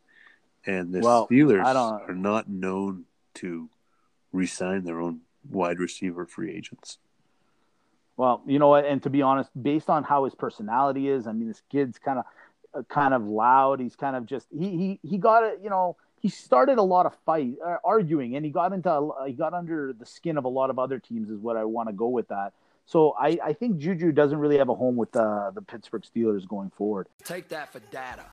and 0.66 0.94
the 0.94 1.00
well, 1.00 1.28
Steelers 1.28 1.66
are 1.66 2.14
not 2.14 2.50
known 2.50 3.06
to 3.36 3.70
resign 4.32 4.84
their 4.84 5.02
own 5.02 5.22
wide 5.50 5.80
receiver 5.80 6.26
free 6.26 6.52
agents. 6.52 7.00
Well, 8.18 8.42
you 8.48 8.58
know 8.58 8.70
what, 8.70 8.86
and 8.86 9.02
to 9.04 9.10
be 9.12 9.22
honest, 9.22 9.52
based 9.62 9.90
on 9.90 10.04
how 10.04 10.26
his 10.26 10.34
personality 10.34 11.08
is, 11.08 11.28
I 11.28 11.34
mean, 11.34 11.48
this 11.48 11.62
kid's 11.70 12.00
kind 12.00 12.20
of 12.20 12.26
uh, 12.74 12.82
kind 12.90 13.14
of 13.14 13.24
loud. 13.24 13.80
He's 13.80 13.96
kind 13.96 14.16
of 14.16 14.26
just 14.26 14.48
he 14.52 14.70
he 14.72 15.00
he 15.08 15.18
got 15.18 15.44
it. 15.44 15.60
You 15.64 15.70
know, 15.70 15.98
he 16.20 16.30
started 16.30 16.80
a 16.80 16.84
lot 16.84 17.06
of 17.06 17.14
fight 17.26 17.54
uh, 17.64 17.78
arguing, 17.84 18.36
and 18.36 18.44
he 18.44 18.52
got 18.52 18.74
into 18.74 19.12
he 19.28 19.34
got 19.34 19.54
under 19.54 19.94
the 19.94 20.06
skin 20.06 20.38
of 20.38 20.46
a 20.46 20.50
lot 20.50 20.72
of 20.72 20.80
other 20.80 20.98
teams. 21.00 21.30
Is 21.30 21.40
what 21.40 21.58
I 21.58 21.64
want 21.64 21.90
to 21.90 21.94
go 21.94 22.08
with 22.08 22.28
that. 22.30 22.54
So 22.88 23.14
I, 23.20 23.38
I 23.44 23.54
think 23.54 23.80
Juju 23.80 24.14
doesn't 24.14 24.38
really 24.38 24.58
have 24.58 24.70
a 24.70 24.76
home 24.76 24.96
with 24.96 25.12
the 25.12 25.52
the 25.54 25.62
Pittsburgh 25.62 26.04
Steelers 26.04 26.48
going 26.48 26.72
forward. 26.72 27.08
Take 27.24 27.50
that 27.50 27.72
for 27.72 27.80
data. 27.92 28.26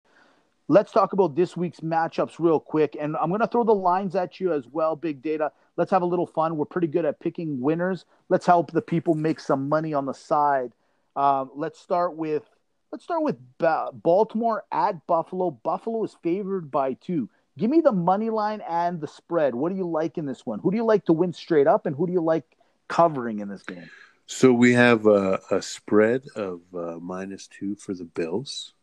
Let's 0.66 0.92
talk 0.92 1.12
about 1.12 1.36
this 1.36 1.58
week's 1.58 1.80
matchups 1.80 2.38
real 2.38 2.58
quick, 2.58 2.96
and 2.98 3.16
I'm 3.16 3.28
going 3.28 3.42
to 3.42 3.46
throw 3.46 3.64
the 3.64 3.74
lines 3.74 4.16
at 4.16 4.40
you 4.40 4.54
as 4.54 4.66
well, 4.66 4.96
Big 4.96 5.20
Data. 5.20 5.52
Let's 5.76 5.90
have 5.90 6.02
a 6.02 6.06
little 6.06 6.26
fun. 6.26 6.56
We're 6.56 6.66
pretty 6.66 6.86
good 6.86 7.04
at 7.04 7.20
picking 7.20 7.60
winners. 7.60 8.04
Let's 8.28 8.46
help 8.46 8.70
the 8.70 8.82
people 8.82 9.14
make 9.14 9.40
some 9.40 9.68
money 9.68 9.92
on 9.92 10.06
the 10.06 10.14
side. 10.14 10.72
Um, 11.16 11.50
let's 11.54 11.80
start 11.80 12.16
with 12.16 12.48
Let's 12.94 13.02
start 13.02 13.24
with 13.24 13.36
Baltimore 13.58 14.62
at 14.70 15.04
Buffalo. 15.08 15.50
Buffalo 15.50 16.04
is 16.04 16.16
favored 16.22 16.70
by 16.70 16.92
two. 16.92 17.28
Give 17.58 17.68
me 17.68 17.80
the 17.80 17.90
money 17.90 18.30
line 18.30 18.62
and 18.68 19.00
the 19.00 19.08
spread. 19.08 19.52
What 19.52 19.70
do 19.70 19.74
you 19.76 19.88
like 19.88 20.16
in 20.16 20.26
this 20.26 20.46
one? 20.46 20.60
Who 20.60 20.70
do 20.70 20.76
you 20.76 20.84
like 20.84 21.04
to 21.06 21.12
win 21.12 21.32
straight 21.32 21.66
up, 21.66 21.86
and 21.86 21.96
who 21.96 22.06
do 22.06 22.12
you 22.12 22.22
like 22.22 22.44
covering 22.86 23.40
in 23.40 23.48
this 23.48 23.64
game? 23.64 23.90
So 24.26 24.52
we 24.52 24.74
have 24.74 25.06
a, 25.06 25.40
a 25.50 25.60
spread 25.60 26.22
of 26.36 26.60
uh, 26.72 26.98
minus 27.00 27.48
two 27.48 27.74
for 27.74 27.94
the 27.94 28.04
Bills. 28.04 28.74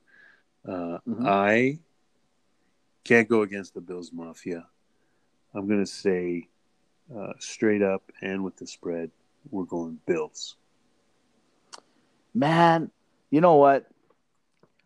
Uh, 0.67 0.99
mm-hmm. 1.07 1.25
I 1.25 1.79
can't 3.05 3.29
go 3.29 3.43
against 3.43 3.75
the 3.75 3.81
Bills 3.81 4.11
Mafia. 4.11 4.67
I'm 5.53 5.69
going 5.69 5.85
to 5.85 5.89
say 5.89 6.49
uh, 7.15 7.33
straight 7.39 7.81
up 7.81 8.03
and 8.21 8.43
with 8.43 8.57
the 8.57 8.67
spread, 8.67 9.11
we're 9.49 9.63
going 9.63 9.99
Bills. 10.05 10.55
Man, 12.33 12.91
you 13.29 13.41
know 13.41 13.55
what? 13.55 13.87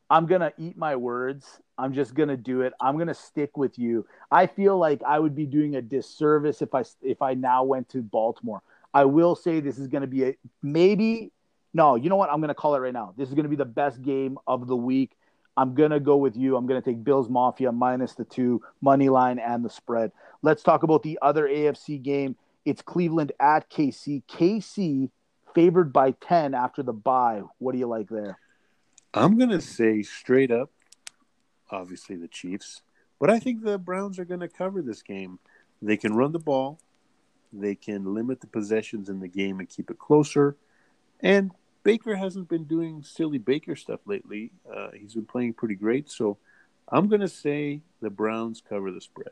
I'm 0.09 0.25
gonna 0.25 0.53
eat 0.57 0.77
my 0.77 0.95
words. 0.95 1.59
I'm 1.77 1.93
just 1.93 2.13
gonna 2.13 2.37
do 2.37 2.61
it. 2.61 2.73
I'm 2.79 2.97
gonna 2.97 3.13
stick 3.13 3.57
with 3.57 3.77
you. 3.77 4.05
I 4.31 4.47
feel 4.47 4.77
like 4.77 5.01
I 5.03 5.19
would 5.19 5.35
be 5.35 5.45
doing 5.45 5.75
a 5.75 5.81
disservice 5.81 6.61
if 6.61 6.73
I 6.73 6.83
if 7.01 7.21
I 7.21 7.33
now 7.33 7.63
went 7.63 7.89
to 7.89 8.01
Baltimore. 8.01 8.61
I 8.93 9.05
will 9.05 9.35
say 9.35 9.59
this 9.59 9.77
is 9.77 9.87
gonna 9.87 10.07
be 10.07 10.25
a 10.25 10.35
maybe. 10.61 11.31
No, 11.73 11.95
you 11.95 12.09
know 12.09 12.15
what? 12.15 12.29
I'm 12.31 12.39
gonna 12.39 12.55
call 12.55 12.75
it 12.75 12.79
right 12.79 12.93
now. 12.93 13.13
This 13.17 13.29
is 13.29 13.35
gonna 13.35 13.49
be 13.49 13.55
the 13.55 13.65
best 13.65 14.01
game 14.01 14.37
of 14.47 14.67
the 14.67 14.75
week. 14.75 15.17
I'm 15.57 15.73
gonna 15.73 15.99
go 15.99 16.17
with 16.17 16.35
you. 16.35 16.57
I'm 16.57 16.65
gonna 16.65 16.81
take 16.81 17.03
Bills 17.03 17.29
Mafia 17.29 17.71
minus 17.71 18.13
the 18.13 18.25
two 18.25 18.61
money 18.81 19.09
line 19.09 19.39
and 19.39 19.63
the 19.63 19.69
spread. 19.69 20.11
Let's 20.41 20.63
talk 20.63 20.83
about 20.83 21.03
the 21.03 21.17
other 21.21 21.47
AFC 21.47 22.01
game. 22.01 22.35
It's 22.65 22.81
Cleveland 22.81 23.31
at 23.39 23.69
KC. 23.69 24.23
KC 24.25 25.09
favored 25.53 25.93
by 25.93 26.11
ten 26.11 26.53
after 26.53 26.83
the 26.83 26.93
bye. 26.93 27.43
What 27.59 27.71
do 27.71 27.77
you 27.77 27.87
like 27.87 28.09
there? 28.09 28.37
I'm 29.15 29.37
going 29.37 29.49
to 29.49 29.61
say 29.61 30.01
straight 30.01 30.51
up, 30.51 30.71
obviously 31.71 32.17
the 32.17 32.27
Chiefs, 32.27 32.81
but 33.17 33.29
I 33.29 33.39
think 33.39 33.63
the 33.63 33.77
Browns 33.77 34.19
are 34.19 34.25
going 34.25 34.41
to 34.41 34.49
cover 34.49 34.81
this 34.81 35.01
game. 35.01 35.39
They 35.81 35.95
can 35.95 36.13
run 36.13 36.33
the 36.33 36.39
ball, 36.39 36.79
they 37.53 37.75
can 37.75 38.13
limit 38.13 38.41
the 38.41 38.47
possessions 38.47 39.07
in 39.07 39.21
the 39.21 39.29
game 39.29 39.59
and 39.59 39.69
keep 39.69 39.89
it 39.89 39.97
closer. 39.97 40.57
And 41.21 41.51
Baker 41.85 42.15
hasn't 42.15 42.49
been 42.49 42.63
doing 42.63 43.03
silly 43.03 43.37
Baker 43.37 43.75
stuff 43.75 43.99
lately. 44.07 44.51
Uh, 44.69 44.89
he's 44.91 45.13
been 45.13 45.27
playing 45.27 45.53
pretty 45.53 45.75
great. 45.75 46.09
So 46.09 46.39
I'm 46.89 47.07
going 47.07 47.21
to 47.21 47.27
say 47.27 47.81
the 48.01 48.09
Browns 48.09 48.61
cover 48.67 48.91
the 48.91 48.99
spread. 48.99 49.29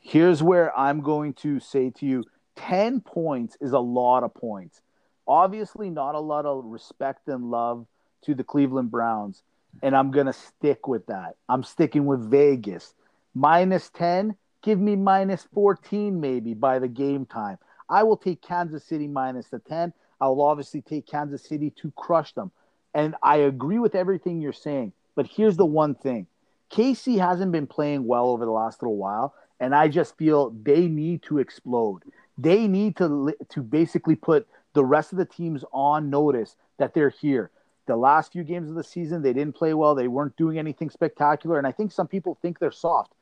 Here's 0.00 0.42
where 0.42 0.76
I'm 0.76 1.02
going 1.02 1.34
to 1.34 1.60
say 1.60 1.90
to 1.90 2.06
you 2.06 2.24
10 2.56 3.02
points 3.02 3.58
is 3.60 3.72
a 3.72 3.78
lot 3.78 4.24
of 4.24 4.32
points. 4.32 4.80
Obviously, 5.26 5.90
not 5.90 6.14
a 6.14 6.20
lot 6.20 6.46
of 6.46 6.64
respect 6.64 7.28
and 7.28 7.50
love 7.50 7.86
to 8.22 8.34
the 8.34 8.42
Cleveland 8.42 8.90
Browns. 8.90 9.42
And 9.82 9.94
I'm 9.94 10.10
going 10.10 10.26
to 10.26 10.32
stick 10.32 10.88
with 10.88 11.06
that. 11.08 11.36
I'm 11.50 11.62
sticking 11.62 12.06
with 12.06 12.30
Vegas. 12.30 12.94
Minus 13.34 13.90
10, 13.90 14.34
give 14.62 14.80
me 14.80 14.96
minus 14.96 15.46
14 15.52 16.18
maybe 16.18 16.54
by 16.54 16.78
the 16.78 16.88
game 16.88 17.26
time. 17.26 17.58
I 17.90 18.02
will 18.02 18.16
take 18.16 18.40
Kansas 18.40 18.82
City 18.82 19.06
minus 19.06 19.48
the 19.48 19.58
10. 19.58 19.92
I'll 20.20 20.40
obviously 20.40 20.82
take 20.82 21.06
Kansas 21.06 21.44
City 21.44 21.70
to 21.82 21.92
crush 21.92 22.32
them. 22.32 22.50
And 22.94 23.14
I 23.22 23.36
agree 23.36 23.78
with 23.78 23.94
everything 23.94 24.40
you're 24.40 24.52
saying. 24.52 24.92
But 25.14 25.26
here's 25.26 25.56
the 25.56 25.66
one 25.66 25.94
thing 25.94 26.26
KC 26.72 27.18
hasn't 27.18 27.52
been 27.52 27.66
playing 27.66 28.06
well 28.06 28.28
over 28.28 28.44
the 28.44 28.50
last 28.50 28.82
little 28.82 28.96
while. 28.96 29.34
And 29.60 29.74
I 29.74 29.88
just 29.88 30.16
feel 30.16 30.50
they 30.62 30.86
need 30.86 31.22
to 31.24 31.38
explode. 31.38 32.02
They 32.36 32.68
need 32.68 32.96
to, 32.98 33.34
to 33.48 33.62
basically 33.62 34.14
put 34.14 34.46
the 34.74 34.84
rest 34.84 35.12
of 35.12 35.18
the 35.18 35.24
teams 35.24 35.64
on 35.72 36.10
notice 36.10 36.54
that 36.78 36.94
they're 36.94 37.10
here. 37.10 37.50
The 37.86 37.96
last 37.96 38.32
few 38.32 38.44
games 38.44 38.68
of 38.68 38.76
the 38.76 38.84
season, 38.84 39.22
they 39.22 39.32
didn't 39.32 39.56
play 39.56 39.74
well. 39.74 39.94
They 39.94 40.06
weren't 40.06 40.36
doing 40.36 40.58
anything 40.58 40.90
spectacular. 40.90 41.58
And 41.58 41.66
I 41.66 41.72
think 41.72 41.90
some 41.90 42.06
people 42.06 42.38
think 42.40 42.58
they're 42.58 42.70
soft. 42.70 43.12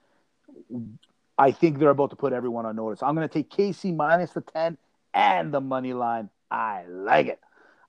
I 1.38 1.52
think 1.52 1.78
they're 1.78 1.90
about 1.90 2.10
to 2.10 2.16
put 2.16 2.32
everyone 2.32 2.66
on 2.66 2.76
notice. 2.76 3.02
I'm 3.02 3.14
going 3.14 3.28
to 3.28 3.32
take 3.32 3.48
KC 3.50 3.94
minus 3.94 4.32
the 4.32 4.40
10 4.40 4.76
and 5.14 5.54
the 5.54 5.60
money 5.60 5.92
line. 5.92 6.28
I 6.50 6.84
like 6.88 7.26
it. 7.26 7.40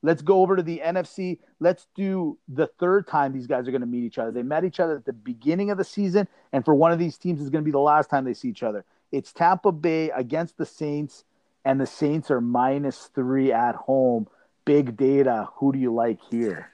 Let's 0.04 0.22
go 0.22 0.42
over 0.42 0.56
to 0.56 0.64
the 0.64 0.82
NFC. 0.84 1.40
Let's 1.60 1.88
do 1.96 2.38
the 2.48 2.68
third 2.68 3.08
time 3.08 3.34
these 3.34 3.48
guys 3.48 3.68
are 3.68 3.72
going 3.72 3.82
to 3.82 3.88
meet 3.88 4.04
each 4.04 4.18
other. 4.18 4.32
They 4.32 4.44
met 4.44 4.64
each 4.64 4.80
other 4.80 4.96
at 4.96 5.06
the 5.06 5.14
beginning 5.14 5.72
of 5.72 5.78
the 5.78 5.84
season, 5.84 6.28
and 6.54 6.64
for 6.64 6.76
one 6.76 6.92
of 6.92 7.00
these 7.00 7.18
teams, 7.18 7.42
is 7.42 7.50
going 7.50 7.64
to 7.64 7.66
be 7.66 7.72
the 7.72 7.80
last 7.80 8.10
time 8.10 8.24
they 8.24 8.34
see 8.34 8.50
each 8.50 8.64
other. 8.64 8.86
It's 9.12 9.34
Tampa 9.34 9.72
Bay 9.72 10.10
against 10.12 10.58
the 10.58 10.66
Saints, 10.66 11.24
and 11.66 11.82
the 11.82 11.88
Saints 11.88 12.30
are 12.30 12.42
minus 12.42 13.10
three 13.16 13.52
at 13.52 13.76
home. 13.76 14.28
Big 14.66 14.98
data. 14.98 15.50
Who 15.56 15.72
do 15.72 15.80
you 15.80 15.94
like 15.94 16.20
here? 16.30 16.70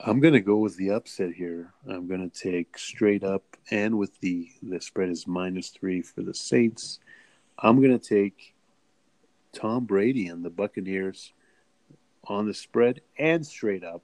I'm 0.00 0.20
going 0.20 0.34
to 0.34 0.40
go 0.40 0.56
with 0.56 0.76
the 0.76 0.90
upset 0.90 1.32
here. 1.32 1.72
I'm 1.88 2.08
going 2.08 2.28
to 2.28 2.40
take 2.40 2.78
straight 2.78 3.22
up, 3.22 3.56
and 3.70 3.98
with 3.98 4.20
the 4.20 4.48
the 4.62 4.80
spread 4.80 5.10
is 5.10 5.26
minus 5.26 5.68
three 5.68 6.02
for 6.02 6.22
the 6.22 6.34
Saints. 6.34 7.00
I'm 7.58 7.80
going 7.80 7.98
to 7.98 8.08
take 8.08 8.54
Tom 9.52 9.84
Brady 9.84 10.26
and 10.26 10.44
the 10.44 10.50
Buccaneers 10.50 11.32
on 12.24 12.46
the 12.46 12.54
spread 12.54 13.00
and 13.18 13.46
straight 13.46 13.84
up. 13.84 14.02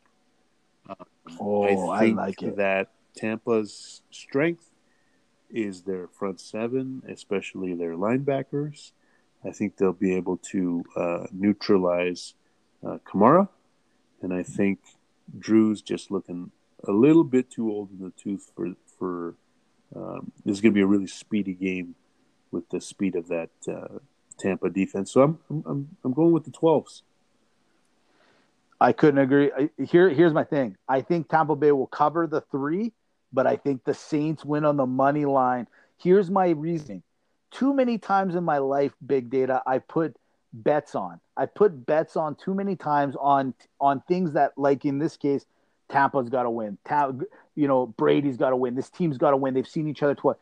Um, 0.89 0.97
oh, 1.41 1.91
I, 1.91 2.01
think 2.01 2.19
I 2.19 2.23
like 2.23 2.43
it. 2.43 2.57
That 2.57 2.91
Tampa's 3.17 4.03
strength 4.11 4.71
is 5.51 5.83
their 5.83 6.09
front 6.09 6.41
seven, 6.41 7.03
especially 7.09 7.75
their 7.75 7.95
linebackers. 7.95 8.93
I 9.45 9.51
think 9.51 9.77
they'll 9.77 9.93
be 9.93 10.15
able 10.15 10.39
to 10.39 10.85
uh, 10.97 11.27
neutralize 11.33 12.35
uh, 12.85 12.99
Kamara, 13.07 13.49
and 14.23 14.33
I 14.33 14.43
think 14.43 14.81
Drew's 15.39 15.83
just 15.83 16.11
looking 16.11 16.51
a 16.87 16.93
little 16.93 17.25
bit 17.25 17.51
too 17.51 17.71
old 17.71 17.91
in 17.91 18.05
the 18.05 18.11
tooth 18.11 18.51
for 18.55 18.75
for. 18.99 19.35
Um, 19.95 20.33
this 20.45 20.57
is 20.57 20.61
going 20.61 20.73
to 20.73 20.75
be 20.75 20.83
a 20.83 20.87
really 20.87 21.07
speedy 21.07 21.55
game 21.55 21.95
with 22.51 22.69
the 22.71 22.81
speed 22.81 23.15
of 23.15 23.29
that 23.29 23.51
uh, 23.69 23.99
Tampa 24.39 24.71
defense. 24.71 25.13
So 25.13 25.23
I'm 25.23 25.39
I'm 25.51 25.89
I'm 26.05 26.13
going 26.13 26.33
with 26.33 26.45
the 26.45 26.51
12s. 26.51 27.03
I 28.81 28.93
couldn't 28.93 29.19
agree. 29.19 29.51
Here 29.79 30.09
here's 30.11 30.33
my 30.33 30.45
thing. 30.45 30.77
I 30.89 31.01
think 31.01 31.29
Tampa 31.29 31.57
Bay 31.57 31.73
will 31.73 31.87
cover 31.87 32.27
the 32.27 32.43
3, 32.53 32.93
but 33.33 33.47
I 33.47 33.57
think 33.57 33.85
the 33.85 33.95
Saints 33.95 34.45
win 34.45 34.65
on 34.65 34.77
the 34.77 34.87
money 34.87 35.25
line. 35.25 35.67
Here's 35.99 36.31
my 36.31 36.51
reasoning. 36.51 37.03
Too 37.51 37.73
many 37.73 37.97
times 37.97 38.35
in 38.35 38.45
my 38.45 38.59
life, 38.59 38.93
big 39.07 39.31
data, 39.31 39.63
I 39.67 39.79
put 39.79 40.17
bets 40.53 40.95
on. 40.95 41.21
I 41.37 41.47
put 41.47 41.87
bets 41.87 42.17
on 42.17 42.35
too 42.35 42.55
many 42.55 42.77
times 42.77 43.17
on 43.21 43.55
on 43.81 44.03
things 44.09 44.33
that, 44.33 44.53
like 44.57 44.85
in 44.85 44.99
this 44.99 45.17
case, 45.17 45.47
Tampa's 45.89 46.29
got 46.29 46.43
to 46.43 46.51
win. 46.51 46.79
Ta- 46.85 47.13
you 47.55 47.69
know, 47.69 47.87
Brady's 47.87 48.37
got 48.37 48.51
to 48.51 48.57
win. 48.57 48.75
This 48.75 48.91
team's 48.91 49.19
got 49.19 49.31
to 49.31 49.37
win. 49.37 49.55
They've 49.55 49.67
seen 49.67 49.89
each 49.89 50.03
other 50.03 50.15
twice. 50.15 50.37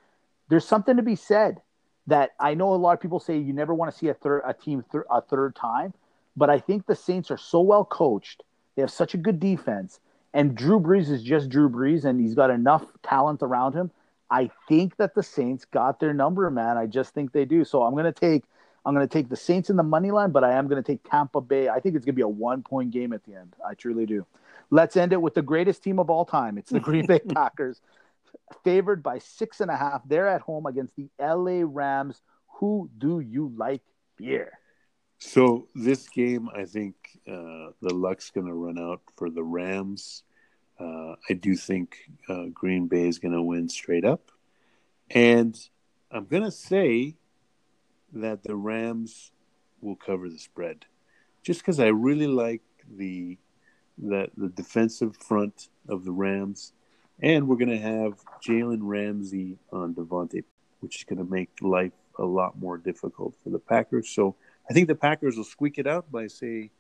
There's 0.49 0.67
something 0.67 0.97
to 0.97 1.03
be 1.03 1.17
said 1.17 1.61
that 2.07 2.33
I 2.39 2.55
know 2.55 2.75
a 2.75 2.77
lot 2.77 2.93
of 2.93 3.01
people 3.01 3.21
say 3.21 3.39
you 3.39 3.53
never 3.53 3.75
want 3.75 3.93
to 3.93 3.97
see 3.97 4.09
a 4.09 4.15
third 4.15 4.43
a 4.47 4.53
team 4.53 4.85
th- 4.93 5.05
a 5.11 5.21
third 5.21 5.55
time, 5.57 5.95
but 6.37 6.51
I 6.51 6.59
think 6.59 6.87
the 6.87 6.97
Saints 6.97 7.31
are 7.31 7.39
so 7.39 7.61
well 7.61 7.85
coached. 7.85 8.43
They 8.77 8.83
have 8.83 8.91
such 8.91 9.15
a 9.15 9.19
good 9.19 9.41
defense, 9.41 10.01
and 10.33 10.55
Drew 10.55 10.81
Brees 10.81 11.11
is 11.11 11.23
just 11.23 11.49
Drew 11.49 11.69
Brees, 11.69 12.05
and 12.05 12.21
he's 12.21 12.35
got 12.35 12.51
enough 12.51 12.85
talent 13.03 13.43
around 13.43 13.75
him. 13.75 13.91
I 14.31 14.51
think 14.69 14.97
that 14.97 15.15
the 15.15 15.23
Saints 15.23 15.65
got 15.65 16.01
their 16.01 16.13
number, 16.13 16.51
man. 16.51 16.77
I 16.77 16.87
just 16.87 17.15
think 17.15 17.33
they 17.33 17.45
do. 17.45 17.65
So 17.65 17.83
I'm 17.83 17.93
going 17.93 18.05
to 18.05 18.13
take 18.13 18.45
I'm 18.85 18.95
going 18.95 19.07
to 19.07 19.13
take 19.13 19.29
the 19.29 19.37
Saints 19.37 19.71
in 19.71 19.77
the 19.77 19.83
money 19.83 20.11
line, 20.11 20.31
but 20.31 20.45
I 20.45 20.53
am 20.53 20.69
going 20.69 20.83
to 20.83 20.87
take 20.87 21.09
Tampa 21.09 21.41
Bay. 21.41 21.69
I 21.69 21.81
think 21.81 21.97
it's 21.97 22.05
going 22.05 22.15
to 22.15 22.17
be 22.17 22.23
a 22.23 22.29
one 22.29 22.63
point 22.63 22.91
game 22.91 23.13
at 23.13 23.25
the 23.25 23.35
end. 23.35 23.55
I 23.67 23.75
truly 23.75 24.07
do. 24.07 24.27
Let's 24.71 24.97
end 24.97 25.13
it 25.13 25.23
with 25.23 25.35
the 25.35 25.43
greatest 25.43 25.83
team 25.83 25.99
of 25.99 26.11
all 26.11 26.25
time. 26.25 26.59
It's 26.59 26.71
the 26.71 26.81
Green 26.81 27.07
Bay 27.07 27.21
Packers, 27.35 27.81
favored 28.63 29.03
by 29.03 29.19
six 29.19 29.61
and 29.61 29.71
a 29.71 29.77
half. 29.77 30.03
They're 30.07 30.29
at 30.29 30.41
home 30.41 30.67
against 30.67 30.95
the 30.97 31.09
LA 31.21 31.63
Rams. 31.65 32.23
Who 32.59 32.91
do 32.99 33.21
you 33.21 33.53
like 33.57 33.83
here? 34.19 34.59
So 35.19 35.69
this 35.75 36.09
game, 36.09 36.49
I 36.55 36.65
think 36.65 36.95
uh, 37.27 37.73
the 37.81 37.95
luck's 37.95 38.31
going 38.31 38.47
to 38.47 38.55
run 38.55 38.79
out 38.79 39.01
for 39.17 39.31
the 39.31 39.43
Rams. 39.43 40.23
Uh, 40.79 41.15
I 41.31 41.35
do 41.35 41.57
think 41.57 41.97
uh, 42.29 42.47
Green 42.53 42.89
Bay 42.89 43.07
is 43.09 43.19
going 43.19 43.33
to 43.33 43.43
win 43.43 43.69
straight 43.69 44.05
up, 44.05 44.31
and 45.11 45.57
I'm 46.11 46.27
going 46.27 46.43
to 46.43 46.51
say 46.51 47.17
that 48.13 48.43
the 48.43 48.57
Rams 48.57 49.31
will 49.81 49.97
cover 49.97 50.29
the 50.29 50.39
spread, 50.39 50.85
just 51.43 51.61
because 51.61 51.79
I 51.79 51.87
really 51.87 52.27
like 52.27 52.63
the 52.89 53.39
the 53.97 54.29
the 54.37 54.49
defensive 54.49 55.17
front 55.17 55.69
of 55.89 56.05
the 56.05 56.13
Rams, 56.13 56.73
and 57.21 57.49
we're 57.49 57.57
going 57.57 57.71
to 57.71 57.79
have 57.79 58.15
Jalen 58.47 58.81
Ramsey 58.83 59.59
on 59.73 59.95
Davante, 59.95 60.45
which 60.81 60.97
is 60.97 61.05
going 61.05 61.19
to 61.19 61.31
make 61.31 61.51
life 61.61 61.93
a 62.19 62.25
lot 62.25 62.59
more 62.59 62.79
difficult 62.79 63.35
for 63.43 63.51
the 63.51 63.59
Packers. 63.59 64.09
So 64.09 64.37
I 64.69 64.73
think 64.73 64.89
the 64.89 64.95
Packers 64.95 65.37
will 65.37 65.45
squeak 65.45 65.79
it 65.79 65.87
out 65.87 66.11
by 66.11 66.27
say, 66.27 66.71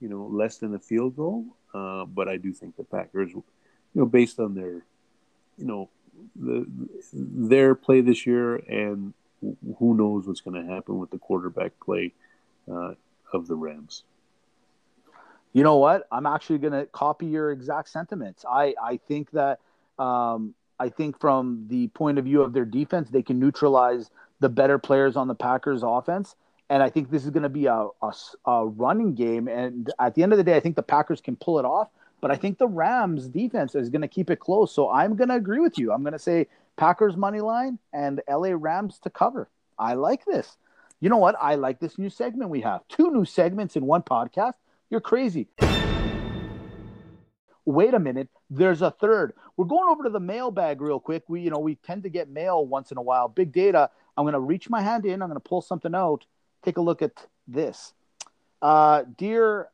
you 0.00 0.08
know, 0.08 0.26
less 0.30 0.58
than 0.58 0.74
a 0.74 0.78
field 0.78 1.16
goal. 1.16 1.46
Uh, 1.72 2.04
but 2.04 2.28
I 2.28 2.36
do 2.36 2.52
think 2.52 2.76
the 2.76 2.84
Packers, 2.84 3.30
you 3.32 3.42
know, 3.94 4.06
based 4.06 4.38
on 4.38 4.54
their, 4.54 4.84
you 5.56 5.66
know, 5.66 5.90
the, 6.36 6.66
their 7.12 7.74
play 7.74 8.00
this 8.00 8.26
year 8.26 8.56
and 8.56 9.12
who 9.78 9.94
knows 9.94 10.26
what's 10.26 10.40
going 10.40 10.64
to 10.64 10.72
happen 10.72 10.98
with 10.98 11.10
the 11.10 11.18
quarterback 11.18 11.72
play 11.84 12.12
uh, 12.70 12.94
of 13.32 13.46
the 13.46 13.54
Rams. 13.54 14.04
You 15.52 15.62
know 15.62 15.76
what? 15.76 16.06
I'm 16.10 16.26
actually 16.26 16.58
going 16.58 16.72
to 16.72 16.86
copy 16.86 17.26
your 17.26 17.52
exact 17.52 17.88
sentiments. 17.88 18.44
I, 18.48 18.74
I 18.82 18.96
think 18.96 19.30
that 19.32 19.60
um, 19.98 20.54
I 20.78 20.88
think 20.88 21.20
from 21.20 21.66
the 21.68 21.88
point 21.88 22.18
of 22.18 22.24
view 22.24 22.42
of 22.42 22.52
their 22.52 22.64
defense, 22.64 23.10
they 23.10 23.22
can 23.22 23.38
neutralize 23.38 24.10
the 24.40 24.48
better 24.48 24.78
players 24.78 25.16
on 25.16 25.28
the 25.28 25.34
Packers 25.34 25.82
offense. 25.82 26.36
And 26.70 26.82
I 26.82 26.90
think 26.90 27.10
this 27.10 27.24
is 27.24 27.30
going 27.30 27.42
to 27.42 27.48
be 27.48 27.66
a, 27.66 27.88
a, 28.02 28.12
a 28.46 28.66
running 28.66 29.14
game. 29.14 29.48
And 29.48 29.90
at 30.00 30.14
the 30.14 30.22
end 30.22 30.32
of 30.32 30.38
the 30.38 30.44
day, 30.44 30.56
I 30.56 30.60
think 30.60 30.76
the 30.76 30.82
Packers 30.82 31.20
can 31.20 31.36
pull 31.36 31.58
it 31.58 31.64
off. 31.64 31.88
But 32.20 32.30
I 32.30 32.36
think 32.36 32.58
the 32.58 32.66
Rams 32.66 33.28
defense 33.28 33.74
is 33.74 33.90
going 33.90 34.02
to 34.02 34.08
keep 34.08 34.30
it 34.30 34.40
close. 34.40 34.74
So 34.74 34.90
I'm 34.90 35.14
going 35.14 35.28
to 35.28 35.34
agree 35.34 35.60
with 35.60 35.78
you. 35.78 35.92
I'm 35.92 36.02
going 36.02 36.14
to 36.14 36.18
say 36.18 36.46
Packers 36.76 37.16
money 37.16 37.40
line 37.40 37.78
and 37.92 38.22
LA 38.28 38.52
Rams 38.54 38.98
to 39.00 39.10
cover. 39.10 39.48
I 39.78 39.94
like 39.94 40.24
this. 40.24 40.56
You 41.00 41.10
know 41.10 41.18
what? 41.18 41.36
I 41.38 41.56
like 41.56 41.80
this 41.80 41.98
new 41.98 42.08
segment 42.08 42.50
we 42.50 42.62
have. 42.62 42.80
Two 42.88 43.10
new 43.10 43.26
segments 43.26 43.76
in 43.76 43.84
one 43.84 44.02
podcast. 44.02 44.54
You're 44.88 45.02
crazy. 45.02 45.48
Wait 47.66 47.94
a 47.94 47.98
minute. 47.98 48.28
There's 48.50 48.82
a 48.82 48.90
third. 48.90 49.32
We're 49.56 49.64
going 49.64 49.88
over 49.88 50.04
to 50.04 50.10
the 50.10 50.20
mailbag 50.20 50.80
real 50.80 51.00
quick. 51.00 51.24
We, 51.28 51.40
you 51.40 51.50
know, 51.50 51.58
we 51.58 51.76
tend 51.76 52.02
to 52.02 52.10
get 52.10 52.28
mail 52.28 52.66
once 52.66 52.90
in 52.90 52.98
a 52.98 53.02
while. 53.02 53.28
Big 53.28 53.52
data. 53.52 53.90
I'm 54.16 54.24
going 54.24 54.34
to 54.34 54.40
reach 54.40 54.68
my 54.68 54.82
hand 54.82 55.06
in. 55.06 55.22
I'm 55.22 55.28
going 55.28 55.40
to 55.40 55.48
pull 55.48 55.62
something 55.62 55.94
out. 55.94 56.26
Take 56.62 56.76
a 56.76 56.82
look 56.82 57.02
at 57.02 57.26
this. 57.48 57.92
Uh, 58.60 59.04
dear 59.16 59.68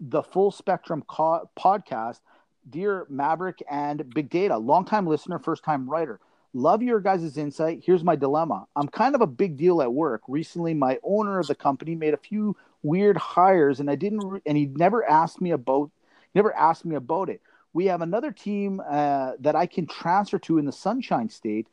the 0.00 0.22
Full 0.22 0.50
Spectrum 0.50 1.04
co- 1.06 1.48
podcast, 1.58 2.20
dear 2.68 3.06
Maverick 3.08 3.62
and 3.70 4.08
Big 4.14 4.30
Data, 4.30 4.56
longtime 4.56 5.06
listener, 5.06 5.38
first 5.38 5.62
time 5.62 5.88
writer. 5.88 6.20
Love 6.52 6.82
your 6.82 7.00
guys' 7.00 7.36
insight. 7.36 7.82
Here's 7.84 8.02
my 8.02 8.16
dilemma. 8.16 8.66
I'm 8.74 8.88
kind 8.88 9.14
of 9.14 9.20
a 9.20 9.26
big 9.26 9.56
deal 9.56 9.82
at 9.82 9.92
work. 9.92 10.22
Recently, 10.26 10.74
my 10.74 10.98
owner 11.04 11.38
of 11.38 11.46
the 11.46 11.54
company 11.54 11.94
made 11.94 12.12
a 12.12 12.18
few 12.18 12.56
weird 12.82 13.16
hires, 13.16 13.78
and 13.78 13.88
I 13.88 13.94
didn't, 13.94 14.20
re- 14.20 14.40
and 14.46 14.56
he 14.56 14.66
never 14.66 15.08
asked 15.08 15.40
me 15.40 15.52
about, 15.52 15.90
never 16.34 16.54
asked 16.54 16.84
me 16.84 16.96
about 16.96 17.28
it. 17.28 17.40
We 17.72 17.86
have 17.86 18.02
another 18.02 18.32
team 18.32 18.80
uh, 18.80 19.32
that 19.40 19.54
I 19.54 19.66
can 19.66 19.86
transfer 19.86 20.38
to 20.40 20.58
in 20.58 20.64
the 20.64 20.72
Sunshine 20.72 21.28
State. 21.28 21.68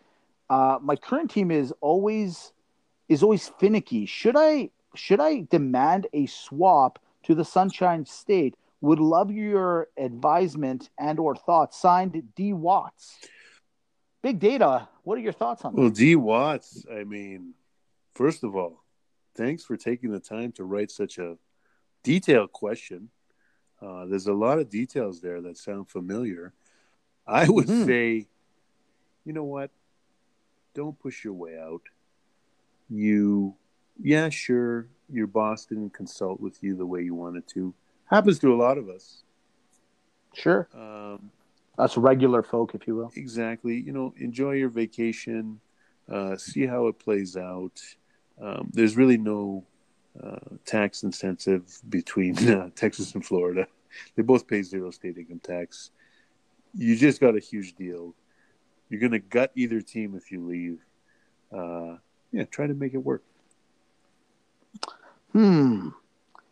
Uh, 0.50 0.78
my 0.82 0.96
current 0.96 1.32
team 1.32 1.52
is 1.52 1.74
always 1.82 2.54
is 3.10 3.24
always 3.24 3.48
finicky. 3.60 4.06
Should 4.06 4.36
I 4.38 4.70
should 4.96 5.20
I 5.20 5.48
demand 5.50 6.08
a 6.14 6.26
swap 6.26 7.00
to 7.24 7.36
the 7.36 7.46
Sunshine 7.46 8.06
State, 8.06 8.56
Would 8.82 9.00
love 9.00 9.32
your 9.32 9.88
advisement 9.98 10.90
and 11.00 11.20
or 11.20 11.36
thoughts. 11.36 11.78
Signed 11.78 12.22
D 12.36 12.54
Watts. 12.54 13.18
Big 14.22 14.40
data. 14.40 14.88
What 15.04 15.18
are 15.18 15.22
your 15.22 15.34
thoughts 15.34 15.66
on 15.66 15.76
that? 15.76 15.82
Well, 15.82 15.90
D 15.90 16.16
Watts, 16.16 16.86
I 16.92 17.04
mean, 17.04 17.54
first 18.14 18.44
of 18.44 18.56
all, 18.56 18.84
thanks 19.36 19.64
for 19.64 19.78
taking 19.78 20.12
the 20.12 20.20
time 20.20 20.52
to 20.54 20.64
write 20.64 20.92
such 20.92 21.18
a 21.18 21.38
detailed 22.04 22.52
question. 22.52 23.10
Uh, 23.82 24.06
there's 24.06 24.28
a 24.28 24.34
lot 24.34 24.60
of 24.60 24.70
details 24.70 25.22
there 25.22 25.42
that 25.42 25.58
sound 25.58 25.88
familiar. 25.90 26.54
I 27.28 27.48
would 27.50 27.68
Mhm. 27.68 27.86
say, 27.86 28.28
you 29.26 29.34
know 29.34 29.44
what? 29.44 29.72
Don't 30.74 30.98
push 30.98 31.24
your 31.24 31.34
way 31.34 31.58
out. 31.60 31.82
You, 32.90 33.56
yeah, 34.00 34.30
sure, 34.30 34.88
your 35.10 35.28
boss 35.28 35.66
didn't 35.66 35.92
consult 35.94 36.40
with 36.40 36.64
you 36.64 36.76
the 36.76 36.86
way 36.86 37.02
you 37.04 37.14
wanted 37.16 37.48
to. 37.50 37.74
Happens 38.06 38.40
to 38.40 38.54
a 38.54 38.56
lot 38.56 38.78
of 38.78 38.90
us. 38.90 39.24
Sure. 40.34 40.68
Um, 40.74 41.32
Us 41.78 41.98
regular 41.98 42.42
folk, 42.44 42.74
if 42.76 42.88
you 42.88 42.96
will. 42.96 43.12
exactly. 43.16 43.76
You 43.76 43.92
know, 43.92 44.14
enjoy 44.18 44.54
your 44.54 44.70
vacation. 44.70 45.60
Uh, 46.10 46.38
see 46.38 46.66
how 46.66 46.88
it 46.88 46.98
plays 47.00 47.36
out. 47.36 47.82
Um, 48.40 48.70
there's 48.74 48.96
really 48.96 49.18
no 49.18 49.66
tax 50.66 51.04
incentive 51.04 51.80
between 51.90 52.38
uh, 52.50 52.70
Texas 52.76 53.16
and 53.16 53.26
Florida. 53.26 53.68
They 54.16 54.24
both 54.24 54.48
pay 54.48 54.62
zero 54.62 54.92
state 54.92 55.18
income 55.18 55.40
tax. 55.40 55.92
You 56.74 56.96
just 56.96 57.20
got 57.20 57.36
a 57.36 57.40
huge 57.40 57.76
deal. 57.76 58.14
You're 58.90 59.00
going 59.00 59.12
to 59.12 59.20
gut 59.20 59.52
either 59.56 59.82
team 59.82 60.16
if 60.16 60.32
you 60.32 60.46
leave. 60.46 60.80
Uh, 61.52 61.98
yeah, 62.32 62.44
try 62.46 62.68
to 62.68 62.74
make 62.74 62.94
it 62.94 62.98
work. 62.98 63.24
Hmm. 65.32 65.90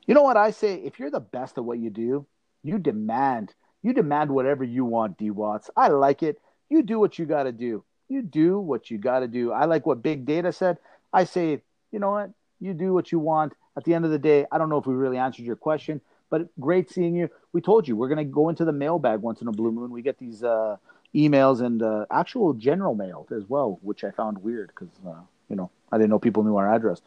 You 0.08 0.14
know 0.14 0.24
what 0.24 0.38
I 0.38 0.52
say? 0.52 0.76
If 0.76 1.00
you're 1.00 1.12
the 1.12 1.20
best 1.20 1.58
at 1.58 1.66
what 1.66 1.80
you 1.80 1.90
do, 1.90 2.26
you 2.64 2.78
demand. 2.78 3.54
You 3.84 3.94
demand 3.94 4.32
whatever 4.32 4.64
you 4.64 4.86
want, 4.86 5.18
D 5.18 5.32
Watts. 5.32 5.70
I 5.76 5.90
like 5.90 6.24
it. 6.24 6.40
You 6.70 6.84
do 6.84 7.00
what 7.00 7.20
you 7.20 7.26
got 7.26 7.44
to 7.44 7.52
do. 7.52 7.84
You 8.08 8.22
do 8.22 8.60
what 8.60 8.90
you 8.90 8.98
got 8.98 9.20
to 9.20 9.28
do. 9.28 9.52
I 9.52 9.66
like 9.66 9.86
what 9.86 10.04
Big 10.04 10.26
Data 10.26 10.52
said. 10.52 10.78
I 11.14 11.24
say, 11.24 11.62
you 11.92 12.00
know 12.00 12.12
what? 12.12 12.32
You 12.60 12.74
do 12.74 12.94
what 12.94 13.12
you 13.12 13.20
want. 13.20 13.54
At 13.78 13.84
the 13.84 13.94
end 13.94 14.06
of 14.06 14.12
the 14.12 14.20
day, 14.20 14.46
I 14.52 14.58
don't 14.58 14.70
know 14.70 14.78
if 14.78 14.86
we 14.86 14.94
really 14.94 15.18
answered 15.18 15.46
your 15.46 15.56
question, 15.56 16.02
but 16.30 16.48
great 16.60 16.90
seeing 16.90 17.16
you. 17.16 17.30
We 17.54 17.62
told 17.62 17.88
you 17.88 17.96
we're 17.96 18.08
going 18.08 18.26
to 18.26 18.32
go 18.32 18.50
into 18.50 18.66
the 18.66 18.72
mailbag 18.72 19.20
once 19.20 19.42
in 19.42 19.48
a 19.48 19.52
blue 19.52 19.72
moon. 19.72 19.92
We 19.92 20.02
get 20.02 20.18
these 20.18 20.44
uh, 20.44 20.78
emails 21.14 21.62
and 21.62 21.82
uh, 21.84 22.06
actual 22.12 22.54
general 22.54 22.96
mail 22.96 23.28
as 23.36 23.44
well, 23.48 23.80
which 23.82 24.04
I 24.04 24.12
found 24.12 24.38
weird 24.38 24.70
because, 24.70 24.94
uh, 25.06 25.22
you 25.50 25.56
know, 25.56 25.70
I 25.92 25.98
didn't 25.98 26.10
know 26.10 26.20
people 26.20 26.44
knew 26.44 26.58
our 26.58 26.74
address. 26.74 27.02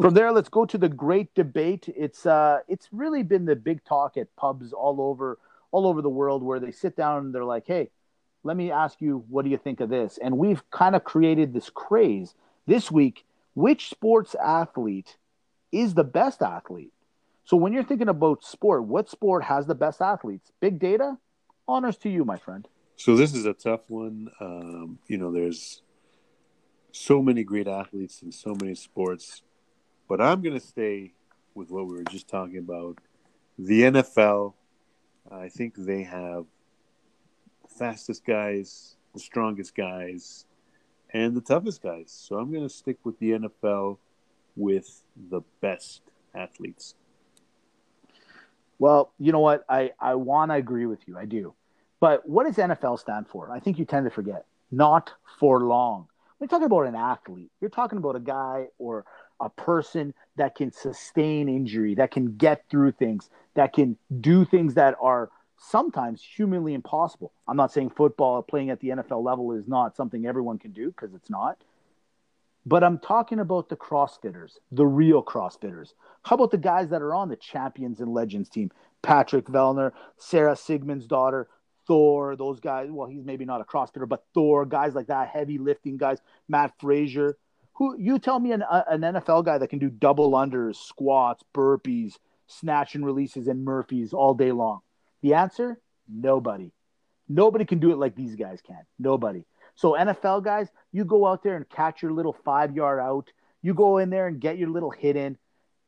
From 0.00 0.14
there, 0.14 0.32
let's 0.32 0.48
go 0.48 0.64
to 0.66 0.76
the 0.76 0.88
great 0.88 1.32
debate. 1.34 1.88
It's 1.96 2.26
uh, 2.26 2.60
it's 2.66 2.88
really 2.90 3.22
been 3.22 3.44
the 3.44 3.54
big 3.54 3.84
talk 3.84 4.16
at 4.16 4.34
pubs 4.34 4.72
all 4.72 5.00
over 5.00 5.38
all 5.70 5.86
over 5.86 6.02
the 6.02 6.08
world 6.08 6.42
where 6.42 6.58
they 6.58 6.72
sit 6.72 6.96
down 6.96 7.26
and 7.26 7.34
they're 7.34 7.44
like, 7.44 7.64
"Hey, 7.66 7.90
let 8.42 8.56
me 8.56 8.72
ask 8.72 9.00
you, 9.00 9.24
what 9.28 9.44
do 9.44 9.52
you 9.52 9.58
think 9.58 9.78
of 9.78 9.90
this?" 9.90 10.18
And 10.20 10.36
we've 10.36 10.68
kind 10.70 10.96
of 10.96 11.04
created 11.04 11.54
this 11.54 11.70
craze 11.70 12.34
this 12.66 12.90
week. 12.90 13.24
Which 13.54 13.88
sports 13.88 14.34
athlete 14.34 15.16
is 15.70 15.94
the 15.94 16.04
best 16.04 16.42
athlete? 16.42 16.92
So 17.44 17.56
when 17.56 17.72
you're 17.72 17.84
thinking 17.84 18.08
about 18.08 18.42
sport, 18.42 18.84
what 18.84 19.08
sport 19.10 19.44
has 19.44 19.66
the 19.66 19.74
best 19.74 20.00
athletes? 20.00 20.50
Big 20.60 20.78
data. 20.78 21.18
Honors 21.68 21.96
to 21.98 22.08
you, 22.08 22.24
my 22.24 22.38
friend. 22.38 22.66
So 22.96 23.16
this 23.16 23.34
is 23.34 23.44
a 23.44 23.52
tough 23.52 23.88
one. 23.88 24.28
Um, 24.40 24.98
you 25.08 25.18
know, 25.18 25.30
there's 25.30 25.82
so 26.92 27.20
many 27.20 27.44
great 27.44 27.68
athletes 27.68 28.22
in 28.22 28.32
so 28.32 28.54
many 28.60 28.74
sports, 28.74 29.42
but 30.08 30.20
I'm 30.20 30.42
going 30.42 30.54
to 30.54 30.64
stay 30.64 31.12
with 31.54 31.70
what 31.70 31.86
we 31.86 31.96
were 31.96 32.04
just 32.04 32.28
talking 32.28 32.58
about. 32.58 32.98
The 33.58 33.82
NFL, 33.82 34.54
I 35.30 35.48
think 35.48 35.74
they 35.76 36.02
have 36.04 36.46
fastest 37.78 38.24
guys, 38.24 38.96
the 39.12 39.20
strongest 39.20 39.74
guys, 39.74 40.46
and 41.14 41.34
the 41.36 41.40
toughest 41.40 41.80
guys. 41.80 42.10
So 42.10 42.36
I'm 42.36 42.50
going 42.50 42.64
to 42.64 42.74
stick 42.74 42.98
with 43.04 43.18
the 43.20 43.30
NFL 43.30 43.98
with 44.56 45.02
the 45.30 45.40
best 45.60 46.02
athletes. 46.34 46.94
Well, 48.80 49.12
you 49.18 49.32
know 49.32 49.40
what? 49.40 49.64
I, 49.68 49.92
I 50.00 50.16
want 50.16 50.50
to 50.50 50.56
agree 50.56 50.86
with 50.86 51.06
you. 51.06 51.16
I 51.16 51.24
do. 51.24 51.54
But 52.00 52.28
what 52.28 52.44
does 52.44 52.56
NFL 52.56 52.98
stand 52.98 53.28
for? 53.28 53.50
I 53.50 53.60
think 53.60 53.78
you 53.78 53.84
tend 53.84 54.04
to 54.04 54.10
forget. 54.10 54.44
Not 54.70 55.12
for 55.38 55.60
long. 55.60 56.08
When 56.36 56.48
you're 56.48 56.48
talking 56.48 56.66
about 56.66 56.88
an 56.88 56.96
athlete, 56.96 57.50
you're 57.60 57.70
talking 57.70 57.98
about 57.98 58.16
a 58.16 58.20
guy 58.20 58.66
or 58.78 59.04
a 59.40 59.48
person 59.48 60.12
that 60.36 60.56
can 60.56 60.72
sustain 60.72 61.48
injury, 61.48 61.94
that 61.94 62.10
can 62.10 62.36
get 62.36 62.64
through 62.68 62.92
things, 62.92 63.30
that 63.54 63.72
can 63.72 63.96
do 64.20 64.44
things 64.44 64.74
that 64.74 64.96
are 65.00 65.30
sometimes 65.58 66.22
humanly 66.22 66.74
impossible. 66.74 67.32
I'm 67.46 67.56
not 67.56 67.72
saying 67.72 67.90
football 67.90 68.42
playing 68.42 68.70
at 68.70 68.80
the 68.80 68.88
NFL 68.88 69.24
level 69.24 69.52
is 69.52 69.68
not 69.68 69.96
something 69.96 70.26
everyone 70.26 70.58
can 70.58 70.72
do 70.72 70.88
because 70.90 71.14
it's 71.14 71.30
not. 71.30 71.62
But 72.66 72.82
I'm 72.82 72.98
talking 72.98 73.40
about 73.40 73.68
the 73.68 73.76
CrossFitters, 73.76 74.52
the 74.72 74.86
real 74.86 75.22
CrossFitters. 75.22 75.92
How 76.22 76.34
about 76.34 76.50
the 76.50 76.58
guys 76.58 76.88
that 76.90 77.02
are 77.02 77.14
on 77.14 77.28
the 77.28 77.36
Champions 77.36 78.00
and 78.00 78.12
Legends 78.12 78.48
team? 78.48 78.70
Patrick 79.02 79.46
Vellner, 79.46 79.92
Sara 80.16 80.54
Sigmundsdottir, 80.54 81.44
Thor, 81.86 82.36
those 82.36 82.60
guys. 82.60 82.88
Well, 82.90 83.06
he's 83.06 83.24
maybe 83.24 83.44
not 83.44 83.60
a 83.60 83.64
CrossFitter, 83.64 84.08
but 84.08 84.24
Thor, 84.32 84.64
guys 84.64 84.94
like 84.94 85.08
that, 85.08 85.28
heavy 85.28 85.58
lifting 85.58 85.98
guys, 85.98 86.18
Mat 86.48 86.72
Fraser. 86.80 87.36
Who 87.74 87.96
you 87.98 88.18
tell 88.18 88.38
me 88.38 88.52
an, 88.52 88.62
uh, 88.62 88.84
an 88.88 89.00
NFL 89.00 89.44
guy 89.44 89.58
that 89.58 89.68
can 89.68 89.78
do 89.78 89.90
double 89.90 90.30
unders, 90.32 90.76
squats, 90.76 91.42
burpees, 91.52 92.14
snatch 92.46 92.94
and 92.94 93.04
releases, 93.04 93.48
and 93.48 93.64
Murphys 93.64 94.12
all 94.12 94.32
day 94.32 94.52
long? 94.52 94.80
The 95.24 95.32
answer: 95.32 95.80
nobody. 96.06 96.70
Nobody 97.30 97.64
can 97.64 97.78
do 97.78 97.92
it 97.92 97.96
like 97.96 98.14
these 98.14 98.36
guys 98.36 98.60
can. 98.60 98.84
Nobody. 98.98 99.46
So 99.74 99.92
NFL 99.92 100.44
guys, 100.44 100.68
you 100.92 101.06
go 101.06 101.26
out 101.26 101.42
there 101.42 101.56
and 101.56 101.66
catch 101.66 102.02
your 102.02 102.12
little 102.12 102.36
five 102.44 102.76
yard 102.76 103.00
out. 103.00 103.32
You 103.62 103.72
go 103.72 103.96
in 103.96 104.10
there 104.10 104.26
and 104.26 104.38
get 104.38 104.58
your 104.58 104.68
little 104.68 104.90
hit 104.90 105.16
in. 105.16 105.38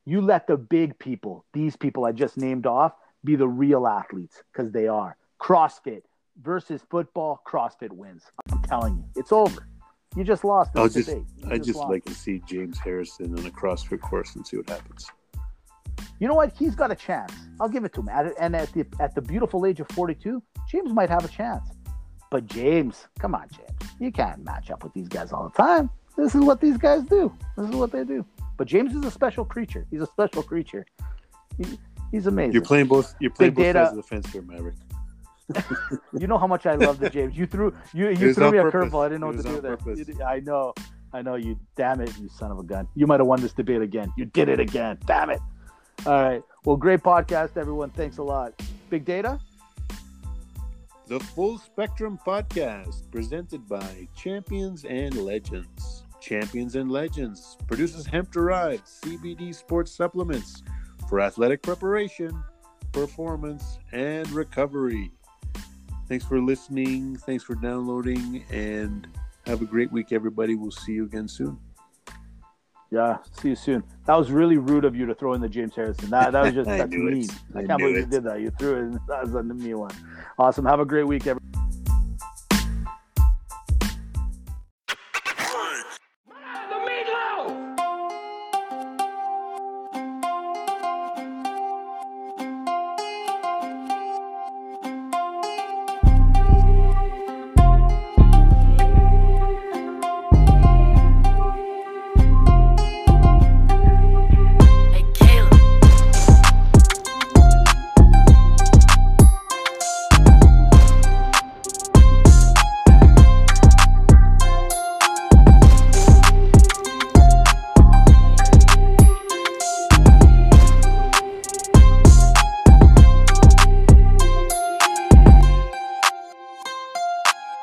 You 0.06 0.22
let 0.22 0.46
the 0.46 0.56
big 0.56 0.98
people, 0.98 1.44
these 1.52 1.76
people 1.76 2.06
I 2.06 2.12
just 2.12 2.38
named 2.38 2.64
off, 2.64 2.92
be 3.24 3.36
the 3.36 3.46
real 3.46 3.86
athletes 3.86 4.42
because 4.50 4.72
they 4.72 4.88
are. 4.88 5.18
CrossFit 5.38 6.00
versus 6.40 6.80
football, 6.90 7.42
CrossFit 7.46 7.92
wins. 7.92 8.24
I'm 8.50 8.62
telling 8.62 8.96
you, 8.96 9.04
it's 9.16 9.32
over. 9.32 9.68
You 10.16 10.24
just 10.24 10.44
lost 10.44 10.70
I'll 10.76 10.88
just, 10.88 11.10
debate. 11.10 11.24
I 11.46 11.58
just 11.58 11.76
lost. 11.76 11.90
like 11.90 12.06
to 12.06 12.14
see 12.14 12.40
James 12.46 12.78
Harrison 12.78 13.38
on 13.38 13.44
a 13.44 13.50
CrossFit 13.50 14.00
course 14.00 14.34
and 14.34 14.46
see 14.46 14.56
what 14.56 14.70
happens. 14.70 15.10
You 16.18 16.28
know 16.28 16.34
what? 16.34 16.52
He's 16.56 16.74
got 16.74 16.90
a 16.90 16.94
chance. 16.94 17.32
I'll 17.60 17.68
give 17.68 17.84
it 17.84 17.92
to 17.94 18.00
him. 18.00 18.08
At, 18.08 18.32
and 18.38 18.56
at 18.56 18.72
the 18.72 18.86
at 19.00 19.14
the 19.14 19.20
beautiful 19.22 19.66
age 19.66 19.80
of 19.80 19.88
42, 19.88 20.42
James 20.68 20.92
might 20.92 21.10
have 21.10 21.24
a 21.24 21.28
chance. 21.28 21.68
But 22.30 22.46
James, 22.46 23.06
come 23.18 23.34
on, 23.34 23.48
James, 23.50 23.92
you 24.00 24.10
can't 24.10 24.44
match 24.44 24.70
up 24.70 24.82
with 24.82 24.92
these 24.94 25.08
guys 25.08 25.32
all 25.32 25.44
the 25.48 25.62
time. 25.62 25.90
This 26.16 26.34
is 26.34 26.40
what 26.42 26.60
these 26.60 26.76
guys 26.76 27.02
do. 27.04 27.32
This 27.56 27.68
is 27.68 27.76
what 27.76 27.92
they 27.92 28.02
do. 28.04 28.24
But 28.56 28.66
James 28.66 28.94
is 28.94 29.04
a 29.04 29.10
special 29.10 29.44
creature. 29.44 29.86
He's 29.90 30.00
a 30.00 30.06
special 30.06 30.42
creature. 30.42 30.86
He, 31.58 31.78
he's 32.10 32.26
amazing. 32.26 32.52
You're 32.54 32.62
playing 32.62 32.86
both. 32.86 33.14
You're 33.20 33.30
playing 33.30 33.52
Big 33.52 33.56
both 33.56 33.64
data. 33.64 33.78
sides 33.86 33.90
of 33.90 33.96
the 33.96 34.02
fence 34.02 34.32
here, 34.32 34.42
Maverick. 34.42 34.74
You 36.18 36.26
know 36.26 36.38
how 36.38 36.46
much 36.48 36.66
I 36.66 36.74
love 36.74 36.98
the 36.98 37.08
James. 37.10 37.36
You 37.36 37.46
threw 37.46 37.72
you 37.94 38.08
you 38.08 38.34
threw 38.34 38.50
me 38.50 38.58
a 38.58 38.64
curveball. 38.64 39.04
I 39.04 39.08
didn't 39.08 39.20
know 39.20 39.28
what 39.28 39.36
to 39.36 39.42
do 39.42 39.60
there. 39.60 39.76
purpose. 39.76 40.08
I 40.26 40.40
know. 40.40 40.72
I 41.12 41.22
know 41.22 41.36
you. 41.36 41.58
Damn 41.76 42.00
it, 42.00 42.12
you 42.18 42.28
son 42.28 42.50
of 42.50 42.58
a 42.58 42.64
gun. 42.64 42.88
You 42.96 43.06
might 43.06 43.20
have 43.20 43.26
won 43.28 43.40
this 43.40 43.52
debate 43.52 43.80
again. 43.82 44.12
You 44.16 44.24
did 44.24 44.48
it 44.48 44.58
again. 44.58 44.98
Damn 45.06 45.30
it. 45.30 45.40
All 46.04 46.22
right. 46.22 46.42
Well, 46.64 46.76
great 46.76 47.00
podcast, 47.00 47.56
everyone. 47.56 47.90
Thanks 47.90 48.18
a 48.18 48.22
lot. 48.22 48.60
Big 48.90 49.04
data. 49.04 49.40
The 51.06 51.20
Full 51.20 51.58
Spectrum 51.58 52.18
Podcast, 52.26 53.10
presented 53.12 53.68
by 53.68 54.08
Champions 54.16 54.84
and 54.84 55.14
Legends. 55.16 56.02
Champions 56.20 56.74
and 56.74 56.90
Legends 56.90 57.56
produces 57.68 58.06
hemp 58.06 58.32
derived 58.32 58.84
CBD 58.84 59.54
sports 59.54 59.92
supplements 59.92 60.64
for 61.08 61.20
athletic 61.20 61.62
preparation, 61.62 62.42
performance, 62.90 63.78
and 63.92 64.28
recovery. 64.30 65.12
Thanks 66.08 66.24
for 66.24 66.40
listening. 66.40 67.16
Thanks 67.18 67.44
for 67.44 67.54
downloading. 67.54 68.44
And 68.50 69.06
have 69.46 69.62
a 69.62 69.66
great 69.66 69.92
week, 69.92 70.12
everybody. 70.12 70.56
We'll 70.56 70.72
see 70.72 70.92
you 70.92 71.04
again 71.04 71.28
soon. 71.28 71.58
Yeah. 72.90 73.18
See 73.32 73.50
you 73.50 73.56
soon. 73.56 73.82
That 74.06 74.14
was 74.14 74.30
really 74.30 74.56
rude 74.56 74.84
of 74.84 74.94
you 74.94 75.06
to 75.06 75.14
throw 75.14 75.34
in 75.34 75.40
the 75.40 75.48
James 75.48 75.74
Harrison. 75.74 76.10
That, 76.10 76.32
that 76.32 76.44
was 76.44 76.54
just 76.54 76.68
that's 76.68 76.90
knew 76.90 77.08
it. 77.08 77.14
mean. 77.14 77.28
I, 77.54 77.58
I 77.60 77.66
can't 77.66 77.78
believe 77.78 77.96
you 77.96 78.06
did 78.06 78.24
that. 78.24 78.40
You 78.40 78.50
threw 78.50 78.76
it. 78.76 78.78
In. 78.80 79.00
That 79.08 79.22
was 79.22 79.34
a 79.34 79.42
mean 79.42 79.78
one. 79.78 79.90
Awesome. 80.38 80.64
Have 80.64 80.80
a 80.80 80.84
great 80.84 81.06
week, 81.06 81.26
everyone. 81.26 81.65